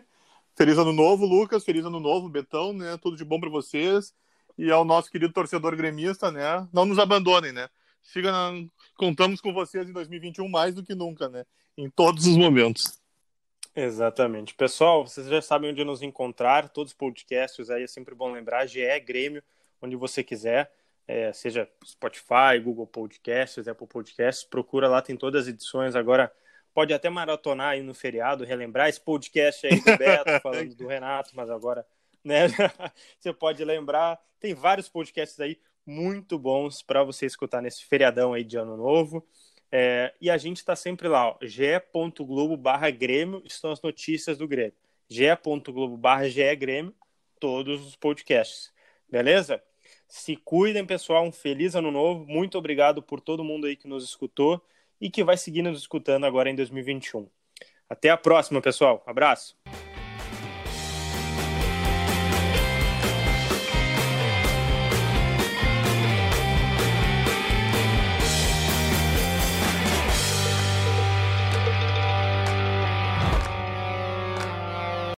Feliz 0.56 0.78
ano 0.78 0.92
novo, 0.92 1.24
Lucas. 1.24 1.64
Feliz 1.64 1.84
ano 1.84 2.00
novo, 2.00 2.28
Betão, 2.28 2.72
né? 2.72 2.96
Tudo 3.00 3.16
de 3.16 3.24
bom 3.24 3.40
para 3.40 3.50
vocês. 3.50 4.14
E 4.58 4.70
ao 4.70 4.84
nosso 4.84 5.10
querido 5.10 5.32
torcedor 5.32 5.74
gremista, 5.76 6.30
né? 6.30 6.68
Não 6.72 6.84
nos 6.84 6.98
abandonem, 6.98 7.52
né? 7.52 7.68
Siga 8.02 8.30
na... 8.30 8.52
Contamos 8.96 9.40
com 9.40 9.52
vocês 9.52 9.88
em 9.88 9.92
2021 9.92 10.48
mais 10.48 10.74
do 10.74 10.84
que 10.84 10.94
nunca, 10.94 11.28
né? 11.28 11.44
Em 11.76 11.88
todos 11.88 12.26
os 12.26 12.36
momentos. 12.36 13.00
Exatamente. 13.74 14.54
Pessoal, 14.54 15.06
vocês 15.06 15.26
já 15.28 15.40
sabem 15.40 15.70
onde 15.70 15.84
nos 15.84 16.02
encontrar. 16.02 16.68
Todos 16.68 16.92
os 16.92 16.98
podcasts 16.98 17.70
aí 17.70 17.84
é 17.84 17.86
sempre 17.86 18.14
bom 18.14 18.30
lembrar. 18.30 18.66
GE 18.66 18.80
Grêmio, 19.00 19.42
onde 19.80 19.96
você 19.96 20.22
quiser. 20.22 20.70
É, 21.06 21.32
seja 21.32 21.68
Spotify, 21.84 22.60
Google 22.62 22.86
Podcasts, 22.86 23.66
Apple 23.66 23.86
Podcasts. 23.86 24.44
Procura 24.44 24.88
lá, 24.88 25.00
tem 25.00 25.16
todas 25.16 25.42
as 25.42 25.48
edições. 25.48 25.96
Agora 25.96 26.32
pode 26.72 26.92
até 26.92 27.08
maratonar 27.08 27.70
aí 27.70 27.82
no 27.82 27.94
feriado, 27.94 28.44
relembrar 28.44 28.88
esse 28.88 29.00
podcast 29.00 29.66
aí 29.66 29.80
do 29.80 29.96
Beto, 29.96 30.30
falando 30.42 30.74
do 30.74 30.86
Renato, 30.86 31.30
mas 31.34 31.50
agora, 31.50 31.86
né, 32.24 32.46
você 33.18 33.32
pode 33.32 33.64
lembrar. 33.64 34.20
Tem 34.38 34.54
vários 34.54 34.88
podcasts 34.88 35.38
aí 35.40 35.58
muito 35.86 36.38
bons 36.38 36.82
para 36.82 37.02
você 37.02 37.26
escutar 37.26 37.60
nesse 37.60 37.84
feriadão 37.84 38.32
aí 38.32 38.44
de 38.44 38.56
ano 38.56 38.76
novo. 38.76 39.26
É, 39.72 40.12
e 40.20 40.28
a 40.28 40.36
gente 40.36 40.58
está 40.58 40.74
sempre 40.74 41.06
lá, 41.06 41.36
ge.globo 41.42 42.56
barra 42.56 42.90
Grêmio, 42.90 43.42
estão 43.44 43.70
as 43.70 43.80
notícias 43.80 44.36
do 44.38 44.48
Grêmio. 44.48 44.74
ge.globo 45.08 45.96
barra 45.96 46.28
Grêmio, 46.56 46.94
todos 47.38 47.86
os 47.86 47.96
podcasts. 47.96 48.72
Beleza? 49.08 49.62
Se 50.08 50.36
cuidem, 50.36 50.84
pessoal. 50.84 51.24
Um 51.24 51.32
feliz 51.32 51.74
ano 51.74 51.90
novo. 51.90 52.24
Muito 52.26 52.58
obrigado 52.58 53.02
por 53.02 53.20
todo 53.20 53.44
mundo 53.44 53.66
aí 53.66 53.76
que 53.76 53.88
nos 53.88 54.04
escutou 54.04 54.62
e 55.00 55.10
que 55.10 55.24
vai 55.24 55.36
seguir 55.36 55.62
nos 55.62 55.78
escutando 55.78 56.24
agora 56.26 56.50
em 56.50 56.54
2021. 56.54 57.28
Até 57.88 58.10
a 58.10 58.16
próxima, 58.16 58.60
pessoal. 58.60 59.02
Abraço. 59.06 59.56